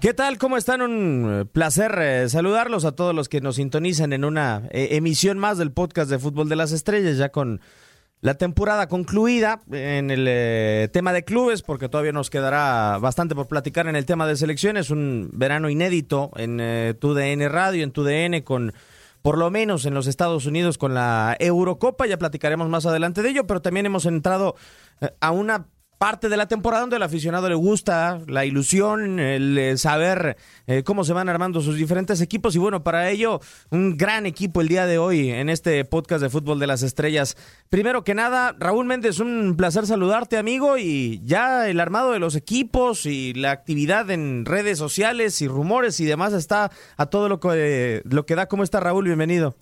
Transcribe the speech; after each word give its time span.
¿Qué 0.00 0.14
tal? 0.14 0.38
¿Cómo 0.38 0.56
están? 0.56 0.80
Un 0.80 1.40
eh, 1.40 1.44
placer 1.44 1.94
eh, 2.00 2.28
saludarlos 2.30 2.86
a 2.86 2.92
todos 2.92 3.14
los 3.14 3.28
que 3.28 3.42
nos 3.42 3.56
sintonizan 3.56 4.14
en 4.14 4.24
una 4.24 4.62
eh, 4.70 4.88
emisión 4.92 5.36
más 5.36 5.58
del 5.58 5.72
podcast 5.72 6.08
de 6.08 6.18
Fútbol 6.18 6.48
de 6.48 6.56
las 6.56 6.72
Estrellas, 6.72 7.18
ya 7.18 7.28
con 7.28 7.60
la 8.22 8.32
temporada 8.32 8.88
concluida 8.88 9.60
en 9.70 10.10
el 10.10 10.90
tema 10.90 11.12
de 11.12 11.22
clubes, 11.22 11.60
porque 11.60 11.90
todavía 11.90 12.12
nos 12.12 12.30
quedará 12.30 12.96
bastante 12.96 13.34
por 13.34 13.46
platicar 13.46 13.88
en 13.88 13.96
el 13.96 14.06
tema 14.06 14.26
de 14.26 14.36
selecciones, 14.36 14.88
un 14.88 15.28
verano 15.34 15.68
inédito 15.68 16.30
en 16.36 16.96
TUDN 16.98 17.50
Radio, 17.50 17.84
en 17.84 17.92
TUDN, 17.92 18.40
con 18.42 18.72
por 19.20 19.36
lo 19.36 19.50
menos 19.50 19.84
en 19.84 19.94
los 19.94 20.06
Estados 20.06 20.46
Unidos 20.46 20.78
con 20.78 20.94
la 20.94 21.36
Eurocopa, 21.38 22.06
ya 22.06 22.18
platicaremos 22.18 22.68
más 22.68 22.86
adelante 22.86 23.22
de 23.22 23.30
ello, 23.30 23.46
pero 23.46 23.62
también 23.62 23.86
hemos 23.86 24.04
entrado 24.06 24.54
a 25.20 25.30
una 25.30 25.66
parte 26.00 26.30
de 26.30 26.38
la 26.38 26.48
temporada 26.48 26.80
donde 26.80 26.96
al 26.96 27.02
aficionado 27.02 27.46
le 27.46 27.54
gusta 27.54 28.22
la 28.26 28.46
ilusión, 28.46 29.20
el 29.20 29.58
eh, 29.58 29.76
saber 29.76 30.38
eh, 30.66 30.82
cómo 30.82 31.04
se 31.04 31.12
van 31.12 31.28
armando 31.28 31.60
sus 31.60 31.76
diferentes 31.76 32.22
equipos 32.22 32.56
y 32.56 32.58
bueno, 32.58 32.82
para 32.82 33.10
ello 33.10 33.40
un 33.70 33.98
gran 33.98 34.24
equipo 34.24 34.62
el 34.62 34.68
día 34.68 34.86
de 34.86 34.96
hoy 34.96 35.28
en 35.28 35.50
este 35.50 35.84
podcast 35.84 36.22
de 36.22 36.30
Fútbol 36.30 36.58
de 36.58 36.66
las 36.66 36.82
Estrellas. 36.82 37.36
Primero 37.68 38.02
que 38.02 38.14
nada, 38.14 38.56
Raúl 38.58 38.86
Méndez, 38.86 39.20
un 39.20 39.56
placer 39.58 39.84
saludarte 39.84 40.38
amigo 40.38 40.78
y 40.78 41.20
ya 41.22 41.68
el 41.68 41.78
armado 41.78 42.12
de 42.12 42.18
los 42.18 42.34
equipos 42.34 43.04
y 43.04 43.34
la 43.34 43.50
actividad 43.50 44.10
en 44.10 44.46
redes 44.46 44.78
sociales 44.78 45.42
y 45.42 45.48
rumores 45.48 46.00
y 46.00 46.06
demás 46.06 46.32
está 46.32 46.70
a 46.96 47.06
todo 47.10 47.28
lo 47.28 47.40
que, 47.40 48.00
lo 48.04 48.24
que 48.24 48.36
da. 48.36 48.46
¿Cómo 48.46 48.62
está 48.62 48.80
Raúl? 48.80 49.04
Bienvenido. 49.04 49.54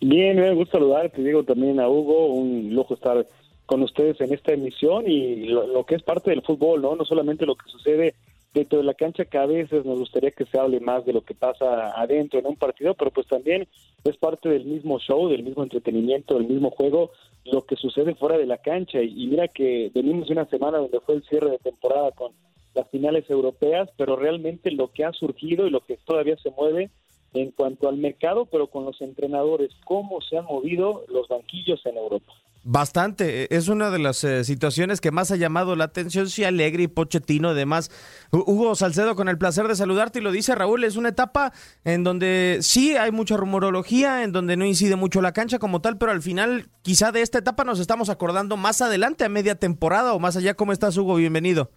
Bien, 0.00 0.36
me 0.36 0.52
gusta 0.52 0.78
saludarte, 0.78 1.22
digo 1.22 1.44
también 1.44 1.78
a 1.78 1.88
Hugo, 1.88 2.26
un 2.34 2.74
lujo 2.74 2.94
estar 2.94 3.24
con 3.68 3.82
ustedes 3.82 4.18
en 4.22 4.32
esta 4.32 4.54
emisión 4.54 5.04
y 5.06 5.44
lo, 5.48 5.84
que 5.84 5.94
es 5.94 6.02
parte 6.02 6.30
del 6.30 6.40
fútbol, 6.40 6.80
¿no? 6.80 6.96
No 6.96 7.04
solamente 7.04 7.44
lo 7.44 7.54
que 7.54 7.68
sucede 7.70 8.14
dentro 8.54 8.78
de 8.78 8.84
la 8.84 8.94
cancha, 8.94 9.26
que 9.26 9.36
a 9.36 9.44
veces 9.44 9.84
nos 9.84 9.98
gustaría 9.98 10.30
que 10.30 10.46
se 10.46 10.58
hable 10.58 10.80
más 10.80 11.04
de 11.04 11.12
lo 11.12 11.20
que 11.20 11.34
pasa 11.34 11.92
adentro 12.00 12.40
en 12.40 12.46
un 12.46 12.56
partido, 12.56 12.94
pero 12.94 13.10
pues 13.10 13.26
también 13.26 13.68
es 14.04 14.16
parte 14.16 14.48
del 14.48 14.64
mismo 14.64 14.98
show, 14.98 15.28
del 15.28 15.42
mismo 15.42 15.62
entretenimiento, 15.64 16.36
del 16.36 16.48
mismo 16.48 16.70
juego, 16.70 17.10
lo 17.44 17.66
que 17.66 17.76
sucede 17.76 18.14
fuera 18.14 18.38
de 18.38 18.46
la 18.46 18.56
cancha. 18.56 19.02
Y, 19.02 19.26
mira 19.26 19.48
que 19.48 19.90
venimos 19.94 20.28
de 20.28 20.32
una 20.32 20.46
semana 20.46 20.78
donde 20.78 21.00
fue 21.00 21.16
el 21.16 21.24
cierre 21.24 21.50
de 21.50 21.58
temporada 21.58 22.10
con 22.12 22.32
las 22.74 22.88
finales 22.88 23.28
europeas, 23.28 23.90
pero 23.98 24.16
realmente 24.16 24.70
lo 24.70 24.90
que 24.92 25.04
ha 25.04 25.12
surgido 25.12 25.66
y 25.66 25.70
lo 25.70 25.80
que 25.80 25.98
todavía 26.06 26.38
se 26.38 26.50
mueve 26.52 26.88
en 27.34 27.50
cuanto 27.50 27.90
al 27.90 27.98
mercado, 27.98 28.46
pero 28.46 28.68
con 28.68 28.86
los 28.86 28.98
entrenadores, 29.02 29.72
cómo 29.84 30.22
se 30.22 30.38
han 30.38 30.46
movido 30.46 31.04
los 31.08 31.28
banquillos 31.28 31.84
en 31.84 31.98
Europa. 31.98 32.32
Bastante, 32.70 33.44
e, 33.44 33.48
es 33.50 33.68
una 33.68 33.90
de 33.90 33.98
las 33.98 34.22
eh, 34.24 34.44
situaciones 34.44 35.00
que 35.00 35.10
más 35.10 35.30
ha 35.30 35.36
llamado 35.36 35.74
la 35.74 35.84
atención, 35.84 36.28
si 36.28 36.44
Alegre 36.44 36.82
y 36.82 36.86
Pochettino, 36.88 37.48
además. 37.48 37.88
Hugo 38.30 38.74
Salcedo, 38.74 39.16
con 39.16 39.30
el 39.30 39.38
placer 39.38 39.66
de 39.68 39.74
saludarte 39.74 40.18
y 40.18 40.22
lo 40.22 40.30
dice 40.30 40.54
Raúl, 40.54 40.84
es 40.84 40.98
una 40.98 41.08
etapa 41.08 41.54
en 41.86 42.04
donde 42.04 42.58
sí 42.60 42.94
hay 42.94 43.10
mucha 43.10 43.38
rumorología, 43.38 44.22
en 44.22 44.32
donde 44.32 44.58
no 44.58 44.66
incide 44.66 44.96
mucho 44.96 45.22
la 45.22 45.32
cancha 45.32 45.58
como 45.58 45.80
tal, 45.80 45.96
pero 45.96 46.12
al 46.12 46.20
final 46.20 46.66
quizá 46.82 47.10
de 47.10 47.22
esta 47.22 47.38
etapa 47.38 47.64
nos 47.64 47.80
estamos 47.80 48.10
acordando 48.10 48.58
más 48.58 48.82
adelante, 48.82 49.24
a 49.24 49.30
media 49.30 49.54
temporada 49.54 50.12
o 50.12 50.18
más 50.18 50.36
allá. 50.36 50.52
¿Cómo 50.52 50.72
estás, 50.72 50.94
Hugo? 50.98 51.14
Bienvenido. 51.14 51.70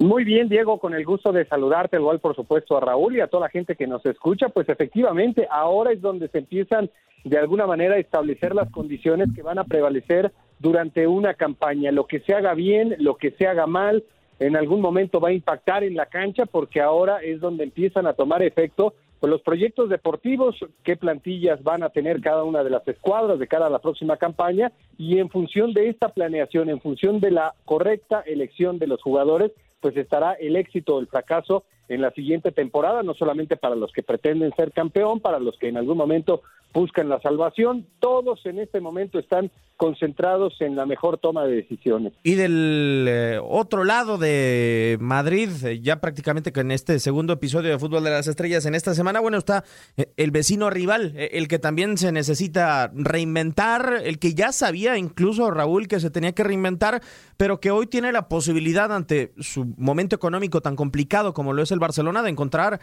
Muy 0.00 0.24
bien, 0.24 0.48
Diego, 0.48 0.80
con 0.80 0.94
el 0.94 1.04
gusto 1.04 1.30
de 1.30 1.46
saludarte, 1.46 1.96
igual 1.96 2.18
por 2.18 2.34
supuesto 2.34 2.76
a 2.76 2.80
Raúl 2.80 3.14
y 3.14 3.20
a 3.20 3.28
toda 3.28 3.44
la 3.44 3.50
gente 3.50 3.76
que 3.76 3.86
nos 3.86 4.04
escucha, 4.04 4.48
pues 4.48 4.68
efectivamente 4.68 5.46
ahora 5.48 5.92
es 5.92 6.00
donde 6.00 6.26
se 6.28 6.38
empiezan 6.38 6.90
de 7.24 7.38
alguna 7.38 7.66
manera 7.66 7.98
establecer 7.98 8.54
las 8.54 8.70
condiciones 8.70 9.28
que 9.34 9.42
van 9.42 9.58
a 9.58 9.64
prevalecer 9.64 10.32
durante 10.58 11.06
una 11.06 11.34
campaña. 11.34 11.90
Lo 11.92 12.06
que 12.06 12.20
se 12.20 12.34
haga 12.34 12.54
bien, 12.54 12.96
lo 12.98 13.16
que 13.16 13.32
se 13.32 13.46
haga 13.46 13.66
mal, 13.66 14.04
en 14.38 14.56
algún 14.56 14.80
momento 14.80 15.20
va 15.20 15.28
a 15.28 15.32
impactar 15.32 15.84
en 15.84 15.94
la 15.94 16.06
cancha 16.06 16.46
porque 16.46 16.80
ahora 16.80 17.18
es 17.18 17.40
donde 17.40 17.64
empiezan 17.64 18.06
a 18.06 18.14
tomar 18.14 18.42
efecto 18.42 18.94
pues, 19.20 19.30
los 19.30 19.42
proyectos 19.42 19.90
deportivos, 19.90 20.56
qué 20.82 20.96
plantillas 20.96 21.62
van 21.62 21.82
a 21.82 21.90
tener 21.90 22.22
cada 22.22 22.42
una 22.42 22.64
de 22.64 22.70
las 22.70 22.88
escuadras 22.88 23.38
de 23.38 23.46
cara 23.46 23.66
a 23.66 23.70
la 23.70 23.80
próxima 23.80 24.16
campaña 24.16 24.72
y 24.96 25.18
en 25.18 25.28
función 25.28 25.74
de 25.74 25.90
esta 25.90 26.08
planeación, 26.08 26.70
en 26.70 26.80
función 26.80 27.20
de 27.20 27.30
la 27.30 27.54
correcta 27.66 28.22
elección 28.26 28.78
de 28.78 28.86
los 28.86 29.02
jugadores, 29.02 29.52
pues 29.80 29.96
estará 29.96 30.32
el 30.32 30.56
éxito 30.56 30.96
o 30.96 31.00
el 31.00 31.06
fracaso 31.06 31.64
en 31.90 32.00
la 32.00 32.12
siguiente 32.12 32.50
temporada, 32.50 33.02
no 33.02 33.14
solamente 33.14 33.56
para 33.56 33.74
los 33.74 33.92
que 33.92 34.02
pretenden 34.02 34.54
ser 34.54 34.72
campeón, 34.72 35.20
para 35.20 35.38
los 35.38 35.58
que 35.58 35.68
en 35.68 35.76
algún 35.76 35.98
momento 35.98 36.42
buscan 36.72 37.08
la 37.08 37.20
salvación, 37.20 37.86
todos 37.98 38.44
en 38.46 38.58
este 38.58 38.80
momento 38.80 39.18
están 39.18 39.50
concentrados 39.80 40.52
en 40.60 40.76
la 40.76 40.84
mejor 40.84 41.16
toma 41.16 41.46
de 41.46 41.54
decisiones. 41.54 42.12
Y 42.22 42.34
del 42.34 43.06
eh, 43.08 43.40
otro 43.42 43.84
lado 43.84 44.18
de 44.18 44.98
Madrid, 45.00 45.48
eh, 45.64 45.80
ya 45.80 46.02
prácticamente 46.02 46.52
con 46.52 46.70
este 46.70 46.98
segundo 46.98 47.32
episodio 47.32 47.70
de 47.70 47.78
Fútbol 47.78 48.04
de 48.04 48.10
las 48.10 48.26
Estrellas 48.26 48.66
en 48.66 48.74
esta 48.74 48.92
semana, 48.92 49.20
bueno, 49.20 49.38
está 49.38 49.64
eh, 49.96 50.12
el 50.18 50.32
vecino 50.32 50.68
rival, 50.68 51.14
el 51.16 51.48
que 51.48 51.58
también 51.58 51.96
se 51.96 52.12
necesita 52.12 52.92
reinventar, 52.94 54.02
el 54.04 54.18
que 54.18 54.34
ya 54.34 54.52
sabía 54.52 54.98
incluso 54.98 55.50
Raúl 55.50 55.88
que 55.88 55.98
se 55.98 56.10
tenía 56.10 56.32
que 56.32 56.44
reinventar, 56.44 57.00
pero 57.38 57.58
que 57.58 57.70
hoy 57.70 57.86
tiene 57.86 58.12
la 58.12 58.28
posibilidad 58.28 58.92
ante 58.94 59.32
su 59.38 59.64
momento 59.78 60.14
económico 60.14 60.60
tan 60.60 60.76
complicado 60.76 61.32
como 61.32 61.54
lo 61.54 61.62
es 61.62 61.70
el 61.70 61.78
Barcelona 61.78 62.22
de 62.22 62.28
encontrar 62.28 62.80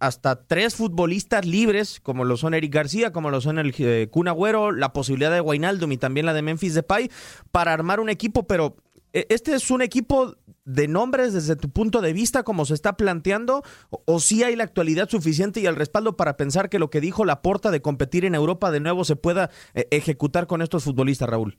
hasta 0.00 0.44
tres 0.46 0.74
futbolistas 0.74 1.46
libres, 1.46 2.00
como 2.00 2.24
lo 2.24 2.36
son 2.36 2.54
Eric 2.54 2.74
García, 2.74 3.12
como 3.12 3.30
lo 3.30 3.40
son 3.40 3.60
el 3.60 3.72
Kun 4.10 4.26
Agüero, 4.26 4.72
la 4.72 4.92
posibilidad 4.92 5.30
de 5.30 5.38
Guainaldum 5.38 5.92
y 5.92 5.96
también 5.96 6.26
la 6.26 6.34
de 6.34 6.39
Memphis 6.42 6.74
Depay, 6.74 7.10
para 7.50 7.72
armar 7.72 8.00
un 8.00 8.08
equipo, 8.08 8.46
pero 8.46 8.76
eh, 9.12 9.26
¿este 9.28 9.54
es 9.54 9.70
un 9.70 9.82
equipo 9.82 10.34
de 10.64 10.86
nombres 10.88 11.32
desde 11.32 11.56
tu 11.56 11.70
punto 11.70 12.00
de 12.00 12.12
vista, 12.12 12.42
como 12.44 12.64
se 12.64 12.74
está 12.74 12.96
planteando, 12.96 13.62
o, 13.90 14.18
si 14.20 14.36
sí 14.36 14.44
hay 14.44 14.56
la 14.56 14.64
actualidad 14.64 15.08
suficiente 15.08 15.60
y 15.60 15.66
el 15.66 15.76
respaldo 15.76 16.16
para 16.16 16.36
pensar 16.36 16.68
que 16.68 16.78
lo 16.78 16.90
que 16.90 17.00
dijo 17.00 17.24
Laporta 17.24 17.70
de 17.70 17.82
competir 17.82 18.24
en 18.24 18.34
Europa 18.34 18.70
de 18.70 18.80
nuevo 18.80 19.04
se 19.04 19.16
pueda 19.16 19.50
eh, 19.74 19.86
ejecutar 19.90 20.46
con 20.46 20.62
estos 20.62 20.84
futbolistas, 20.84 21.28
Raúl? 21.28 21.56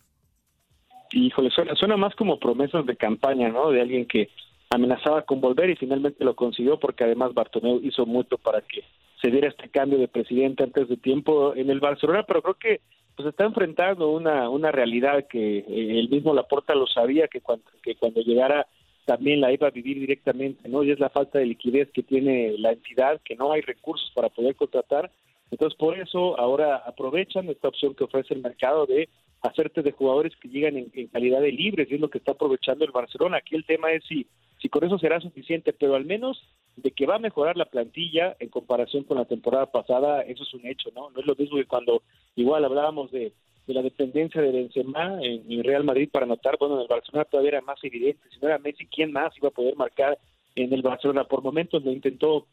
Híjole, 1.12 1.50
suena, 1.50 1.76
suena 1.76 1.98
más 1.98 2.16
como 2.16 2.40
promesas 2.40 2.86
de 2.86 2.96
campaña, 2.96 3.50
¿no? 3.50 3.70
De 3.72 3.82
alguien 3.82 4.06
que 4.06 4.30
amenazaba 4.70 5.24
con 5.24 5.42
volver 5.42 5.70
y 5.70 5.76
finalmente 5.76 6.24
lo 6.24 6.36
consiguió 6.36 6.80
porque 6.80 7.04
además 7.04 7.34
Bartomeu 7.34 7.82
hizo 7.84 8.06
mucho 8.06 8.38
para 8.38 8.62
que 8.62 8.84
se 9.22 9.30
diera 9.30 9.50
este 9.50 9.70
cambio 9.70 10.00
de 10.00 10.08
presidente 10.08 10.64
antes 10.64 10.88
de 10.88 10.96
tiempo 10.96 11.54
en 11.56 11.70
el 11.70 11.82
Barcelona, 11.82 12.24
pero 12.26 12.42
creo 12.42 12.56
que 12.56 12.82
pues 13.16 13.28
está 13.28 13.46
enfrentando 13.46 14.10
una 14.10 14.50
una 14.50 14.72
realidad 14.72 15.28
que 15.28 15.60
eh, 15.60 16.00
el 16.00 16.10
mismo 16.10 16.34
Laporta 16.34 16.76
lo 16.76 16.88
sabía 16.88 17.28
que 17.28 17.42
cuando 17.42 17.66
que 17.84 17.96
cuando 17.96 18.22
llegara 18.22 18.68
también 19.06 19.42
la 19.42 19.52
iba 19.52 19.68
a 19.68 19.72
vivir 19.72 20.00
directamente, 20.00 20.70
¿no? 20.70 20.84
Y 20.84 20.92
es 20.92 21.00
la 21.00 21.10
falta 21.10 21.40
de 21.40 21.46
liquidez 21.46 21.90
que 21.92 22.04
tiene 22.04 22.56
la 22.58 22.72
entidad, 22.72 23.20
que 23.24 23.36
no 23.36 23.52
hay 23.52 23.62
recursos 23.62 24.12
para 24.14 24.30
poder 24.30 24.56
contratar. 24.56 25.12
Entonces, 25.50 25.78
por 25.78 25.98
eso 25.98 26.40
ahora 26.40 26.78
aprovechan 26.78 27.50
esta 27.50 27.68
opción 27.68 27.96
que 27.96 28.04
ofrece 28.04 28.34
el 28.34 28.42
mercado 28.42 28.86
de 28.86 29.10
hacerte 29.42 29.82
de 29.82 29.92
jugadores 29.92 30.34
que 30.38 30.48
llegan 30.48 30.78
en, 30.78 30.92
en 30.94 31.08
calidad 31.08 31.42
de 31.42 31.52
libres, 31.52 31.90
y 31.90 31.96
es 31.96 32.00
lo 32.00 32.10
que 32.10 32.20
está 32.20 32.34
aprovechando 32.34 32.86
el 32.86 32.92
Barcelona. 32.92 33.38
Aquí 33.38 33.56
el 33.56 33.66
tema 33.66 33.92
es 33.92 34.04
si 34.06 34.28
si 34.62 34.70
con 34.70 34.84
eso 34.84 35.00
será 35.00 35.20
suficiente, 35.20 35.74
pero 35.74 35.96
al 35.96 36.06
menos 36.06 36.42
de 36.76 36.92
que 36.92 37.08
va 37.08 37.16
a 37.16 37.20
mejorar 37.20 37.58
la 37.58 37.66
plantilla 37.66 38.36
en 38.40 38.50
comparación 38.50 39.04
con 39.04 39.18
la 39.18 39.26
temporada 39.26 39.72
pasada, 39.72 40.22
eso 40.22 40.44
es 40.44 40.54
un 40.54 40.66
hecho, 40.68 40.90
¿no? 40.96 41.10
No 41.10 41.20
es 41.20 41.26
lo 41.26 41.36
mismo 41.36 41.58
que 41.58 41.66
cuando 41.66 42.04
igual 42.36 42.64
hablábamos 42.64 43.12
de, 43.12 43.34
la 43.68 43.82
dependencia 43.82 44.42
de 44.42 44.52
Benzema 44.52 45.18
en, 45.22 45.64
Real 45.64 45.84
Madrid 45.84 46.10
para 46.12 46.26
anotar, 46.26 46.58
bueno, 46.60 46.76
en 46.76 46.82
el 46.82 46.88
Barcelona 46.88 47.26
todavía 47.26 47.52
era 47.52 47.62
más 47.62 47.82
evidente, 47.84 48.28
si 48.30 48.38
no 48.40 48.50
era 48.50 48.58
Messi, 48.60 48.86
¿quién 48.86 49.12
más 49.12 49.36
iba 49.38 49.48
a 49.48 49.52
poder 49.52 49.76
marcar 49.78 50.20
en 50.56 50.74
el 50.74 50.82
Barcelona? 50.82 51.24
Por 51.24 51.42
momentos 51.42 51.84
lo 51.84 51.92
intentó 51.92 52.48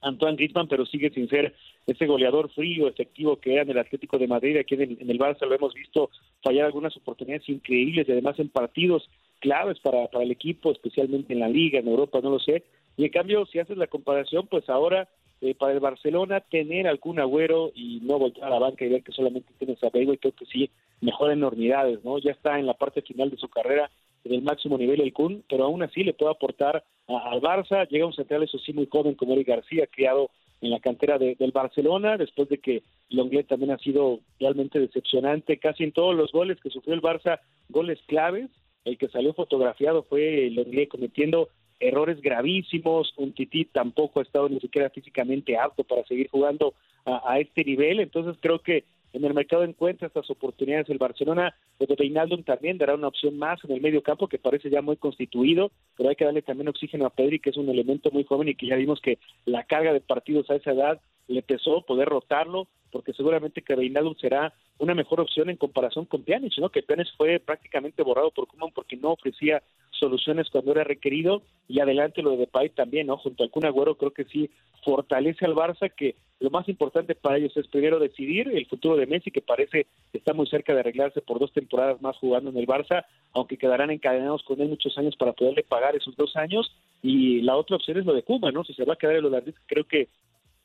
Antoine 0.00 0.36
Griezmann, 0.36 0.68
pero 0.68 0.86
sigue 0.86 1.10
sin 1.10 1.28
ser 1.28 1.54
ese 1.86 2.06
goleador 2.06 2.50
frío, 2.50 2.88
efectivo 2.88 3.36
que 3.36 3.52
era 3.52 3.62
en 3.62 3.70
el 3.70 3.78
Atlético 3.78 4.18
de 4.18 4.26
Madrid, 4.26 4.56
aquí 4.56 4.74
en 4.74 4.82
el, 4.82 4.98
en 5.00 5.10
el 5.10 5.18
Barça 5.18 5.46
lo 5.46 5.54
hemos 5.54 5.74
visto 5.74 6.10
fallar 6.42 6.66
algunas 6.66 6.96
oportunidades 6.96 7.48
increíbles 7.48 8.08
y 8.08 8.12
además 8.12 8.38
en 8.38 8.48
partidos 8.48 9.08
claves 9.44 9.78
para, 9.80 10.06
para 10.08 10.24
el 10.24 10.30
equipo, 10.30 10.72
especialmente 10.72 11.34
en 11.34 11.40
la 11.40 11.48
liga, 11.48 11.78
en 11.78 11.86
Europa, 11.86 12.20
no 12.22 12.30
lo 12.30 12.38
sé. 12.38 12.64
Y 12.96 13.04
en 13.04 13.10
cambio, 13.10 13.44
si 13.44 13.58
haces 13.58 13.76
la 13.76 13.88
comparación, 13.88 14.46
pues 14.46 14.66
ahora 14.70 15.06
eh, 15.42 15.54
para 15.54 15.74
el 15.74 15.80
Barcelona 15.80 16.40
tener 16.40 16.88
algún 16.88 17.20
agüero 17.20 17.70
y 17.74 18.00
no 18.02 18.18
volver 18.18 18.42
a 18.42 18.48
la 18.48 18.58
banca 18.58 18.86
y 18.86 18.88
ver 18.88 19.02
que 19.02 19.12
solamente 19.12 19.52
tienes 19.58 19.84
a 19.84 19.90
Bale, 19.90 20.16
creo 20.16 20.32
que 20.32 20.46
sí 20.46 20.70
mejora 21.02 21.34
enormidades, 21.34 22.02
¿no? 22.02 22.16
Ya 22.18 22.30
está 22.30 22.58
en 22.58 22.64
la 22.64 22.72
parte 22.72 23.02
final 23.02 23.30
de 23.30 23.36
su 23.36 23.48
carrera 23.48 23.90
del 24.24 24.40
máximo 24.40 24.78
nivel 24.78 25.02
el 25.02 25.12
Kun, 25.12 25.44
pero 25.46 25.64
aún 25.64 25.82
así 25.82 26.02
le 26.02 26.14
puede 26.14 26.32
aportar 26.32 26.82
al 27.06 27.42
Barça. 27.42 27.86
Llega 27.90 28.06
un 28.06 28.14
central, 28.14 28.44
eso 28.44 28.58
sí, 28.58 28.72
muy 28.72 28.88
joven 28.90 29.14
como 29.14 29.34
Eric 29.34 29.48
García, 29.48 29.86
criado 29.86 30.30
en 30.62 30.70
la 30.70 30.80
cantera 30.80 31.18
del 31.18 31.52
Barcelona, 31.52 32.16
después 32.16 32.48
de 32.48 32.56
que 32.56 32.82
Longlet 33.10 33.46
también 33.46 33.72
ha 33.72 33.78
sido 33.78 34.20
realmente 34.40 34.80
decepcionante, 34.80 35.58
casi 35.58 35.84
en 35.84 35.92
todos 35.92 36.16
los 36.16 36.32
goles 36.32 36.58
que 36.62 36.70
sufrió 36.70 36.94
el 36.94 37.02
Barça, 37.02 37.40
goles 37.68 37.98
claves, 38.06 38.48
el 38.84 38.98
que 38.98 39.08
salió 39.08 39.32
fotografiado 39.32 40.02
fue 40.02 40.50
Longlet 40.50 40.88
cometiendo 40.88 41.48
errores 41.80 42.20
gravísimos, 42.20 43.12
un 43.16 43.32
Tití 43.32 43.64
tampoco 43.64 44.20
ha 44.20 44.22
estado 44.22 44.48
ni 44.48 44.60
siquiera 44.60 44.90
físicamente 44.90 45.58
apto 45.58 45.84
para 45.84 46.04
seguir 46.04 46.28
jugando 46.30 46.74
a, 47.04 47.38
este 47.38 47.64
nivel, 47.64 48.00
entonces 48.00 48.36
creo 48.40 48.60
que 48.60 48.84
en 49.14 49.24
el 49.24 49.32
mercado 49.32 49.62
encuentra 49.62 50.08
estas 50.08 50.28
oportunidades 50.28 50.90
el 50.90 50.98
Barcelona, 50.98 51.54
Reinaldo 51.78 52.36
también 52.42 52.78
dará 52.78 52.96
una 52.96 53.06
opción 53.06 53.38
más 53.38 53.62
en 53.64 53.70
el 53.70 53.80
medio 53.80 54.02
campo 54.02 54.26
que 54.26 54.40
parece 54.40 54.70
ya 54.70 54.82
muy 54.82 54.96
constituido, 54.96 55.70
pero 55.96 56.08
hay 56.08 56.16
que 56.16 56.24
darle 56.24 56.42
también 56.42 56.68
oxígeno 56.68 57.06
a 57.06 57.10
Pedri, 57.10 57.38
que 57.38 57.50
es 57.50 57.56
un 57.56 57.68
elemento 57.68 58.10
muy 58.10 58.24
joven 58.24 58.48
y 58.48 58.56
que 58.56 58.66
ya 58.66 58.74
vimos 58.74 59.00
que 59.00 59.18
la 59.44 59.62
carga 59.62 59.92
de 59.92 60.00
partidos 60.00 60.50
a 60.50 60.56
esa 60.56 60.72
edad 60.72 61.00
le 61.28 61.42
pesó 61.42 61.82
poder 61.82 62.08
rotarlo, 62.08 62.66
porque 62.90 63.12
seguramente 63.12 63.62
que 63.62 63.76
Reinaldo 63.76 64.16
será 64.20 64.52
una 64.78 64.94
mejor 64.96 65.20
opción 65.20 65.48
en 65.48 65.58
comparación 65.58 66.06
con 66.06 66.24
Pjanic, 66.24 66.58
¿no? 66.58 66.70
Que 66.70 66.82
Pjanic 66.82 67.16
fue 67.16 67.38
prácticamente 67.38 68.02
borrado 68.02 68.32
por 68.32 68.48
Koeman 68.48 68.72
porque 68.74 68.96
no 68.96 69.12
ofrecía 69.12 69.62
soluciones 70.04 70.50
cuando 70.50 70.72
era 70.72 70.84
requerido 70.84 71.42
y 71.66 71.80
adelante 71.80 72.22
lo 72.22 72.32
de 72.32 72.36
Depay 72.38 72.70
también, 72.70 73.06
¿no? 73.06 73.16
Junto 73.16 73.42
al 73.42 73.50
Kun 73.50 73.64
Agüero 73.64 73.96
creo 73.96 74.12
que 74.12 74.24
sí 74.24 74.50
fortalece 74.84 75.46
al 75.46 75.54
Barça 75.54 75.90
que 75.90 76.14
lo 76.40 76.50
más 76.50 76.68
importante 76.68 77.14
para 77.14 77.38
ellos 77.38 77.56
es 77.56 77.66
primero 77.68 77.98
decidir 77.98 78.48
el 78.48 78.66
futuro 78.66 78.96
de 78.96 79.06
Messi 79.06 79.30
que 79.30 79.40
parece 79.40 79.86
está 80.12 80.34
muy 80.34 80.46
cerca 80.46 80.74
de 80.74 80.80
arreglarse 80.80 81.22
por 81.22 81.38
dos 81.38 81.52
temporadas 81.52 82.02
más 82.02 82.16
jugando 82.18 82.50
en 82.50 82.58
el 82.58 82.66
Barça, 82.66 83.06
aunque 83.32 83.56
quedarán 83.56 83.90
encadenados 83.90 84.42
con 84.42 84.60
él 84.60 84.68
muchos 84.68 84.96
años 84.98 85.16
para 85.16 85.32
poderle 85.32 85.62
pagar 85.62 85.96
esos 85.96 86.14
dos 86.16 86.36
años 86.36 86.70
y 87.02 87.40
la 87.40 87.56
otra 87.56 87.76
opción 87.76 87.98
es 87.98 88.04
lo 88.04 88.12
de 88.12 88.22
Cuba, 88.22 88.52
¿no? 88.52 88.64
Si 88.64 88.74
se 88.74 88.84
va 88.84 88.92
a 88.92 88.96
quedar 88.96 89.16
el 89.16 89.24
holandés, 89.24 89.54
creo 89.66 89.84
que 89.84 90.08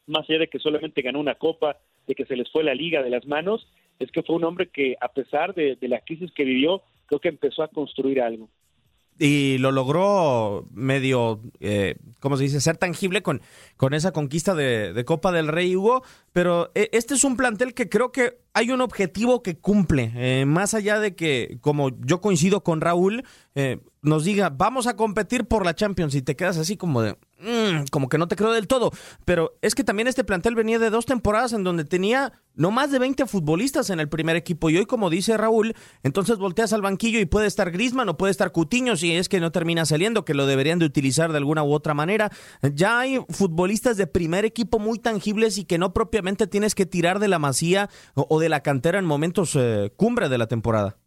más 0.06 0.30
allá 0.30 0.40
de 0.40 0.48
que 0.48 0.60
solamente 0.60 1.02
ganó 1.02 1.20
una 1.20 1.36
copa, 1.36 1.78
de 2.08 2.16
que 2.16 2.26
se 2.26 2.36
les 2.36 2.52
fue 2.52 2.64
la 2.64 2.74
liga 2.74 3.02
de 3.04 3.12
las 3.12 3.26
manos, 3.26 3.66
es 4.00 4.12
que 4.12 4.24
fue 4.24 4.36
un 4.36 4.44
hombre 4.44 4.68
que 4.68 4.98
a 5.00 5.08
pesar 5.10 5.54
de, 5.54 5.76
de 5.76 5.88
la 5.88 6.02
crisis 6.02 6.32
que 6.34 6.44
vivió, 6.44 6.82
creo 7.06 7.20
que 7.20 7.30
empezó 7.30 7.64
a 7.64 7.68
construir 7.70 8.22
algo 8.22 8.50
y 9.20 9.58
lo 9.58 9.72
logró 9.72 10.66
medio, 10.74 11.42
eh, 11.60 11.98
¿cómo 12.20 12.38
se 12.38 12.44
dice?, 12.44 12.62
ser 12.62 12.78
tangible 12.78 13.22
con, 13.22 13.42
con 13.76 13.94
esa 13.94 14.12
conquista 14.14 14.56
de, 14.56 15.04
Copa 15.06 15.32
del 15.32 15.50
Rey, 15.50 15.76
Hugo. 15.76 16.04
Pero 16.32 16.72
eh, 16.74 16.90
este 16.94 17.16
es 17.16 17.24
un 17.26 17.36
plantel 17.36 17.74
que 17.74 17.90
creo 17.90 18.12
que 18.12 18.40
hay 18.54 18.72
un 18.72 18.82
objetivo 18.82 19.44
que 19.44 19.58
cumple, 19.58 20.12
eh, 20.16 20.46
más 20.46 20.74
allá 20.74 21.00
de 21.00 21.16
que, 21.16 21.58
como 21.62 21.90
yo 22.00 22.22
coincido 22.22 22.64
con 22.64 22.82
Raúl, 22.82 23.26
eh, 23.56 23.80
nos 24.02 24.24
diga, 24.24 24.50
vamos 24.50 24.88
a 24.88 24.96
competir 24.96 25.46
por 25.46 25.66
la 25.66 25.76
Champions 25.76 26.16
y 26.16 26.22
te 26.22 26.36
quedas 26.36 26.58
así 26.58 26.78
como 26.78 27.02
de, 27.02 27.18
mm, 27.40 27.86
como 27.92 28.10
que 28.10 28.18
no 28.18 28.28
te 28.28 28.36
creo 28.36 28.52
del 28.52 28.68
todo. 28.68 28.92
Pero 29.26 29.58
es 29.62 29.76
que 29.76 29.84
también 29.84 30.08
este 30.08 30.24
plantel 30.24 30.56
venía 30.56 30.80
de 30.80 30.90
dos 30.90 31.06
temporadas 31.06 31.54
en 31.54 31.64
donde 31.64 31.86
tenía 31.86 32.34
no 32.56 32.72
más 32.72 32.92
de 32.92 33.00
20 33.00 33.26
futbolistas 33.26 33.90
en 33.90 34.00
el 34.00 34.10
primer 34.10 34.36
equipo 34.36 34.70
y 34.70 34.78
hoy, 34.78 34.86
como 34.86 35.10
dice 35.10 35.38
Raúl, 35.38 35.76
entonces 36.04 36.38
volteas 36.38 36.74
al 36.74 36.82
banquillo 36.82 37.20
y 37.20 37.26
puede 37.26 37.48
estar 37.48 37.72
Grisman 37.72 38.10
o 38.10 38.18
puede 38.18 38.32
estar 38.32 38.52
Cutiño 38.52 38.98
si 38.98 39.14
es 39.14 39.30
que 39.30 39.40
no 39.40 39.52
termina 39.52 39.86
saliendo, 39.86 40.26
que 40.26 40.34
lo 40.34 40.46
deberían 40.46 40.78
de 40.78 40.86
utilizar 40.86 41.32
de 41.32 41.38
alguna 41.38 41.64
u 41.64 41.74
otra 41.74 41.94
manera. 41.94 42.32
Ya 42.62 43.00
hay 43.00 43.20
futbolistas 43.30 43.98
de 43.98 44.08
primer 44.08 44.46
equipo 44.46 44.78
muy 44.78 45.00
tangibles 45.00 45.58
y 45.58 45.64
que 45.66 45.78
no 45.78 45.94
propiamente 45.94 46.48
tienes 46.48 46.76
que 46.76 46.86
tirar 46.86 47.20
de 47.20 47.30
la 47.30 47.40
masía 47.40 47.90
o, 48.14 48.40
de 48.40 48.50
la 48.50 48.62
cantera 48.62 49.00
en 49.00 49.06
momentos 49.06 49.56
eh, 49.56 49.92
cumbre 49.96 50.30
de 50.30 50.38
la 50.38 50.48
temporada. 50.48 50.99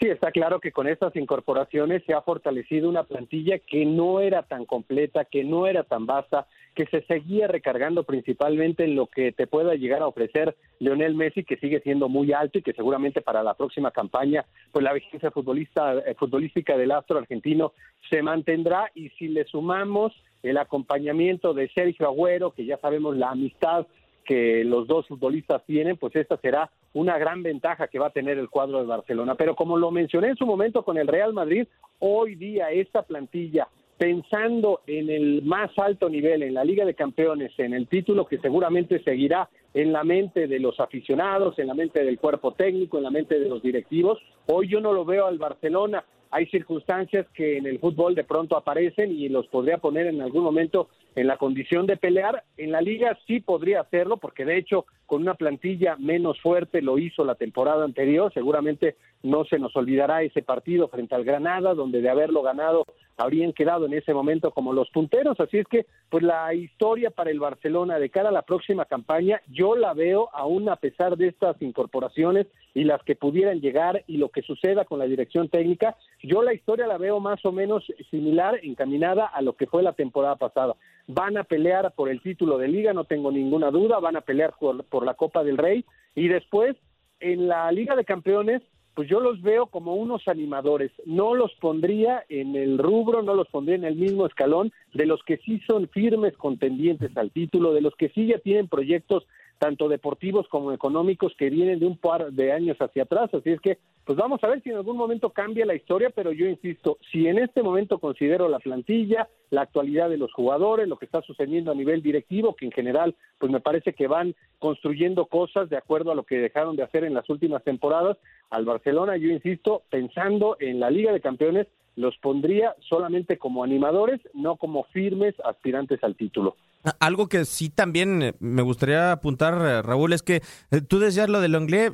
Sí, 0.00 0.08
está 0.08 0.30
claro 0.32 0.60
que 0.60 0.72
con 0.72 0.88
estas 0.88 1.14
incorporaciones 1.14 2.02
se 2.06 2.14
ha 2.14 2.22
fortalecido 2.22 2.88
una 2.88 3.02
plantilla 3.02 3.58
que 3.58 3.84
no 3.84 4.20
era 4.20 4.42
tan 4.42 4.64
completa, 4.64 5.26
que 5.26 5.44
no 5.44 5.66
era 5.66 5.82
tan 5.82 6.06
vasta, 6.06 6.46
que 6.74 6.86
se 6.86 7.02
seguía 7.02 7.48
recargando 7.48 8.04
principalmente 8.04 8.84
en 8.84 8.96
lo 8.96 9.08
que 9.08 9.30
te 9.32 9.46
pueda 9.46 9.74
llegar 9.74 10.00
a 10.00 10.06
ofrecer 10.06 10.56
Leonel 10.78 11.14
Messi, 11.14 11.44
que 11.44 11.58
sigue 11.58 11.80
siendo 11.80 12.08
muy 12.08 12.32
alto 12.32 12.58
y 12.58 12.62
que 12.62 12.72
seguramente 12.72 13.20
para 13.20 13.42
la 13.42 13.52
próxima 13.52 13.90
campaña, 13.90 14.46
pues 14.72 14.82
la 14.82 14.94
vigencia 14.94 15.30
futbolista, 15.30 15.92
eh, 15.98 16.14
futbolística 16.14 16.78
del 16.78 16.92
astro 16.92 17.18
argentino 17.18 17.74
se 18.08 18.22
mantendrá. 18.22 18.90
Y 18.94 19.10
si 19.10 19.28
le 19.28 19.44
sumamos 19.44 20.14
el 20.42 20.56
acompañamiento 20.56 21.52
de 21.52 21.68
Sergio 21.74 22.06
Agüero, 22.06 22.52
que 22.52 22.64
ya 22.64 22.78
sabemos 22.78 23.18
la 23.18 23.32
amistad 23.32 23.86
que 24.24 24.64
los 24.64 24.86
dos 24.86 25.06
futbolistas 25.06 25.64
tienen, 25.66 25.96
pues 25.96 26.14
esta 26.16 26.36
será 26.38 26.70
una 26.92 27.18
gran 27.18 27.42
ventaja 27.42 27.88
que 27.88 27.98
va 27.98 28.08
a 28.08 28.12
tener 28.12 28.38
el 28.38 28.48
cuadro 28.48 28.78
de 28.78 28.86
Barcelona. 28.86 29.34
Pero 29.34 29.54
como 29.54 29.76
lo 29.76 29.90
mencioné 29.90 30.28
en 30.28 30.36
su 30.36 30.46
momento 30.46 30.82
con 30.82 30.98
el 30.98 31.08
Real 31.08 31.32
Madrid, 31.32 31.66
hoy 31.98 32.34
día 32.34 32.70
esta 32.70 33.02
plantilla, 33.02 33.68
pensando 33.98 34.80
en 34.86 35.10
el 35.10 35.42
más 35.42 35.70
alto 35.78 36.08
nivel, 36.08 36.42
en 36.42 36.54
la 36.54 36.64
Liga 36.64 36.84
de 36.84 36.94
Campeones, 36.94 37.52
en 37.58 37.74
el 37.74 37.86
título 37.86 38.26
que 38.26 38.38
seguramente 38.38 39.02
seguirá 39.02 39.48
en 39.74 39.92
la 39.92 40.04
mente 40.04 40.48
de 40.48 40.58
los 40.58 40.80
aficionados, 40.80 41.58
en 41.58 41.68
la 41.68 41.74
mente 41.74 42.02
del 42.02 42.18
cuerpo 42.18 42.52
técnico, 42.52 42.96
en 42.96 43.04
la 43.04 43.10
mente 43.10 43.38
de 43.38 43.48
los 43.48 43.62
directivos, 43.62 44.18
hoy 44.46 44.68
yo 44.68 44.80
no 44.80 44.92
lo 44.92 45.04
veo 45.04 45.26
al 45.26 45.38
Barcelona 45.38 46.04
hay 46.30 46.46
circunstancias 46.46 47.26
que 47.34 47.58
en 47.58 47.66
el 47.66 47.78
fútbol 47.80 48.14
de 48.14 48.24
pronto 48.24 48.56
aparecen 48.56 49.10
y 49.10 49.28
los 49.28 49.46
podría 49.48 49.78
poner 49.78 50.06
en 50.06 50.20
algún 50.20 50.44
momento 50.44 50.88
en 51.16 51.26
la 51.26 51.36
condición 51.36 51.86
de 51.86 51.96
pelear. 51.96 52.44
En 52.56 52.72
la 52.72 52.80
liga 52.80 53.18
sí 53.26 53.40
podría 53.40 53.80
hacerlo, 53.80 54.16
porque 54.16 54.44
de 54.44 54.58
hecho 54.58 54.86
con 55.06 55.22
una 55.22 55.34
plantilla 55.34 55.96
menos 55.96 56.40
fuerte 56.40 56.82
lo 56.82 56.98
hizo 56.98 57.24
la 57.24 57.34
temporada 57.34 57.84
anterior. 57.84 58.32
Seguramente 58.32 58.96
no 59.22 59.44
se 59.44 59.58
nos 59.58 59.74
olvidará 59.76 60.22
ese 60.22 60.42
partido 60.42 60.88
frente 60.88 61.14
al 61.14 61.24
Granada, 61.24 61.74
donde 61.74 62.00
de 62.00 62.08
haberlo 62.08 62.42
ganado 62.42 62.86
habrían 63.16 63.52
quedado 63.52 63.86
en 63.86 63.92
ese 63.92 64.14
momento 64.14 64.50
como 64.50 64.72
los 64.72 64.88
punteros. 64.90 65.38
Así 65.40 65.58
es 65.58 65.66
que, 65.66 65.84
pues 66.08 66.22
la 66.22 66.54
historia 66.54 67.10
para 67.10 67.30
el 67.30 67.38
Barcelona 67.38 67.98
de 67.98 68.08
cara 68.08 68.30
a 68.30 68.32
la 68.32 68.42
próxima 68.42 68.86
campaña, 68.86 69.40
yo 69.48 69.76
la 69.76 69.92
veo 69.92 70.30
aún 70.32 70.68
a 70.68 70.76
pesar 70.76 71.16
de 71.16 71.28
estas 71.28 71.60
incorporaciones 71.60 72.46
y 72.72 72.84
las 72.84 73.02
que 73.02 73.16
pudieran 73.16 73.60
llegar 73.60 74.04
y 74.06 74.16
lo 74.16 74.30
que 74.30 74.42
suceda 74.42 74.84
con 74.84 74.98
la 74.98 75.04
dirección 75.06 75.48
técnica, 75.48 75.96
yo 76.22 76.42
la 76.42 76.54
historia 76.54 76.86
la 76.86 76.98
veo 76.98 77.20
más 77.20 77.44
o 77.44 77.52
menos 77.52 77.84
similar, 78.10 78.58
encaminada 78.62 79.26
a 79.26 79.42
lo 79.42 79.54
que 79.54 79.66
fue 79.66 79.82
la 79.82 79.92
temporada 79.92 80.36
pasada. 80.36 80.76
Van 81.06 81.36
a 81.36 81.44
pelear 81.44 81.92
por 81.94 82.08
el 82.08 82.20
título 82.20 82.58
de 82.58 82.68
liga, 82.68 82.92
no 82.92 83.04
tengo 83.04 83.30
ninguna 83.32 83.70
duda, 83.70 83.98
van 83.98 84.16
a 84.16 84.20
pelear 84.20 84.54
por, 84.58 84.84
por 84.84 85.04
la 85.04 85.14
Copa 85.14 85.44
del 85.44 85.58
Rey 85.58 85.84
y 86.14 86.28
después 86.28 86.76
en 87.20 87.48
la 87.48 87.70
Liga 87.72 87.96
de 87.96 88.04
Campeones 88.04 88.62
pues 88.94 89.08
yo 89.08 89.20
los 89.20 89.40
veo 89.40 89.66
como 89.66 89.94
unos 89.94 90.26
animadores. 90.28 90.90
No 91.06 91.34
los 91.34 91.54
pondría 91.54 92.24
en 92.28 92.56
el 92.56 92.76
rubro, 92.78 93.22
no 93.22 93.34
los 93.34 93.48
pondría 93.48 93.76
en 93.76 93.84
el 93.84 93.96
mismo 93.96 94.26
escalón 94.26 94.72
de 94.92 95.06
los 95.06 95.22
que 95.22 95.38
sí 95.38 95.60
son 95.66 95.88
firmes 95.88 96.36
contendientes 96.36 97.16
al 97.16 97.30
título, 97.30 97.72
de 97.72 97.80
los 97.80 97.94
que 97.94 98.10
sí 98.10 98.26
ya 98.26 98.38
tienen 98.38 98.68
proyectos 98.68 99.26
tanto 99.58 99.88
deportivos 99.88 100.48
como 100.48 100.72
económicos 100.72 101.34
que 101.38 101.50
vienen 101.50 101.78
de 101.78 101.86
un 101.86 101.98
par 101.98 102.32
de 102.32 102.52
años 102.52 102.78
hacia 102.78 103.04
atrás. 103.04 103.32
Así 103.32 103.50
es 103.50 103.60
que, 103.60 103.78
pues 104.10 104.18
vamos 104.18 104.42
a 104.42 104.48
ver 104.48 104.60
si 104.60 104.70
en 104.70 104.74
algún 104.74 104.96
momento 104.96 105.30
cambia 105.30 105.64
la 105.64 105.76
historia, 105.76 106.10
pero 106.10 106.32
yo 106.32 106.44
insisto, 106.46 106.98
si 107.12 107.28
en 107.28 107.38
este 107.38 107.62
momento 107.62 108.00
considero 108.00 108.48
la 108.48 108.58
plantilla, 108.58 109.28
la 109.50 109.62
actualidad 109.62 110.10
de 110.10 110.16
los 110.16 110.32
jugadores, 110.32 110.88
lo 110.88 110.98
que 110.98 111.04
está 111.04 111.22
sucediendo 111.22 111.70
a 111.70 111.76
nivel 111.76 112.02
directivo, 112.02 112.56
que 112.56 112.66
en 112.66 112.72
general, 112.72 113.14
pues 113.38 113.52
me 113.52 113.60
parece 113.60 113.92
que 113.92 114.08
van 114.08 114.34
construyendo 114.58 115.26
cosas 115.26 115.70
de 115.70 115.76
acuerdo 115.76 116.10
a 116.10 116.16
lo 116.16 116.24
que 116.24 116.38
dejaron 116.38 116.74
de 116.74 116.82
hacer 116.82 117.04
en 117.04 117.14
las 117.14 117.30
últimas 117.30 117.62
temporadas, 117.62 118.16
al 118.50 118.64
Barcelona, 118.64 119.16
yo 119.16 119.28
insisto, 119.28 119.84
pensando 119.90 120.56
en 120.58 120.80
la 120.80 120.90
Liga 120.90 121.12
de 121.12 121.20
Campeones, 121.20 121.68
los 121.94 122.16
pondría 122.18 122.74
solamente 122.88 123.38
como 123.38 123.62
animadores, 123.62 124.20
no 124.34 124.56
como 124.56 124.82
firmes 124.92 125.36
aspirantes 125.44 126.02
al 126.02 126.16
título. 126.16 126.56
Algo 126.98 127.28
que 127.28 127.44
sí 127.44 127.68
también 127.68 128.22
eh, 128.22 128.34
me 128.40 128.62
gustaría 128.62 129.12
apuntar, 129.12 129.54
eh, 129.54 129.82
Raúl, 129.82 130.14
es 130.14 130.22
que 130.22 130.42
eh, 130.72 130.80
tú 130.80 130.98
decías 130.98 131.28
lo 131.28 131.40
del 131.40 131.52
Longlé, 131.52 131.92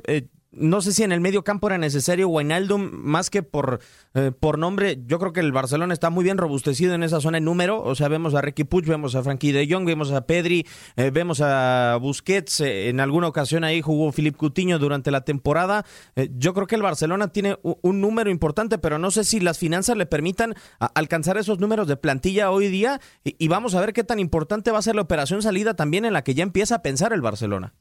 no 0.51 0.81
sé 0.81 0.93
si 0.93 1.03
en 1.03 1.11
el 1.11 1.21
medio 1.21 1.43
campo 1.43 1.67
era 1.67 1.77
necesario 1.77 2.29
Wijnaldum, 2.29 2.89
más 2.91 3.29
que 3.29 3.43
por, 3.43 3.79
eh, 4.13 4.31
por 4.37 4.57
nombre, 4.57 4.99
yo 5.05 5.19
creo 5.19 5.33
que 5.33 5.39
el 5.39 5.51
Barcelona 5.51 5.93
está 5.93 6.09
muy 6.09 6.23
bien 6.23 6.37
robustecido 6.37 6.93
en 6.93 7.03
esa 7.03 7.21
zona 7.21 7.37
en 7.37 7.45
número, 7.45 7.81
o 7.81 7.95
sea, 7.95 8.07
vemos 8.07 8.33
a 8.33 8.41
Ricky 8.41 8.63
Puig, 8.63 8.85
vemos 8.85 9.15
a 9.15 9.23
Frankie 9.23 9.51
de 9.51 9.67
Jong, 9.69 9.85
vemos 9.85 10.11
a 10.11 10.25
Pedri, 10.25 10.65
eh, 10.95 11.11
vemos 11.11 11.41
a 11.41 11.97
Busquets, 12.01 12.61
eh, 12.61 12.89
en 12.89 12.99
alguna 12.99 13.27
ocasión 13.27 13.63
ahí 13.63 13.81
jugó 13.81 14.11
Philippe 14.11 14.37
Coutinho 14.37 14.79
durante 14.79 15.11
la 15.11 15.21
temporada, 15.21 15.85
yo 16.31 16.53
creo 16.53 16.67
que 16.67 16.75
el 16.75 16.81
Barcelona 16.81 17.27
tiene 17.29 17.57
un, 17.61 18.01
número 18.01 18.29
importante, 18.29 18.77
pero 18.77 18.99
no 18.99 19.11
sé 19.11 19.23
si 19.23 19.39
las 19.39 19.57
finanzas 19.57 19.97
le 19.97 20.05
permitan 20.05 20.55
alcanzar 20.95 21.37
esos 21.37 21.59
números 21.59 21.87
de 21.87 21.97
plantilla 21.97 22.51
hoy 22.51 22.67
día, 22.67 23.01
y 23.23 23.47
vamos 23.47 23.75
a 23.75 23.81
ver 23.81 23.93
qué 23.93 24.03
tan 24.03 24.19
importante 24.19 24.71
va 24.71 24.79
a 24.79 24.83
ser 24.83 24.95
la 24.95 25.01
operación 25.01 25.41
salida 25.41 25.75
también 25.75 26.05
en 26.05 26.13
la 26.13 26.23
que 26.23 26.35
ya 26.35 26.43
empieza 26.43 26.75
a 26.75 26.81
pensar 26.81 27.13
el 27.13 27.21
Barcelona. 27.21 27.73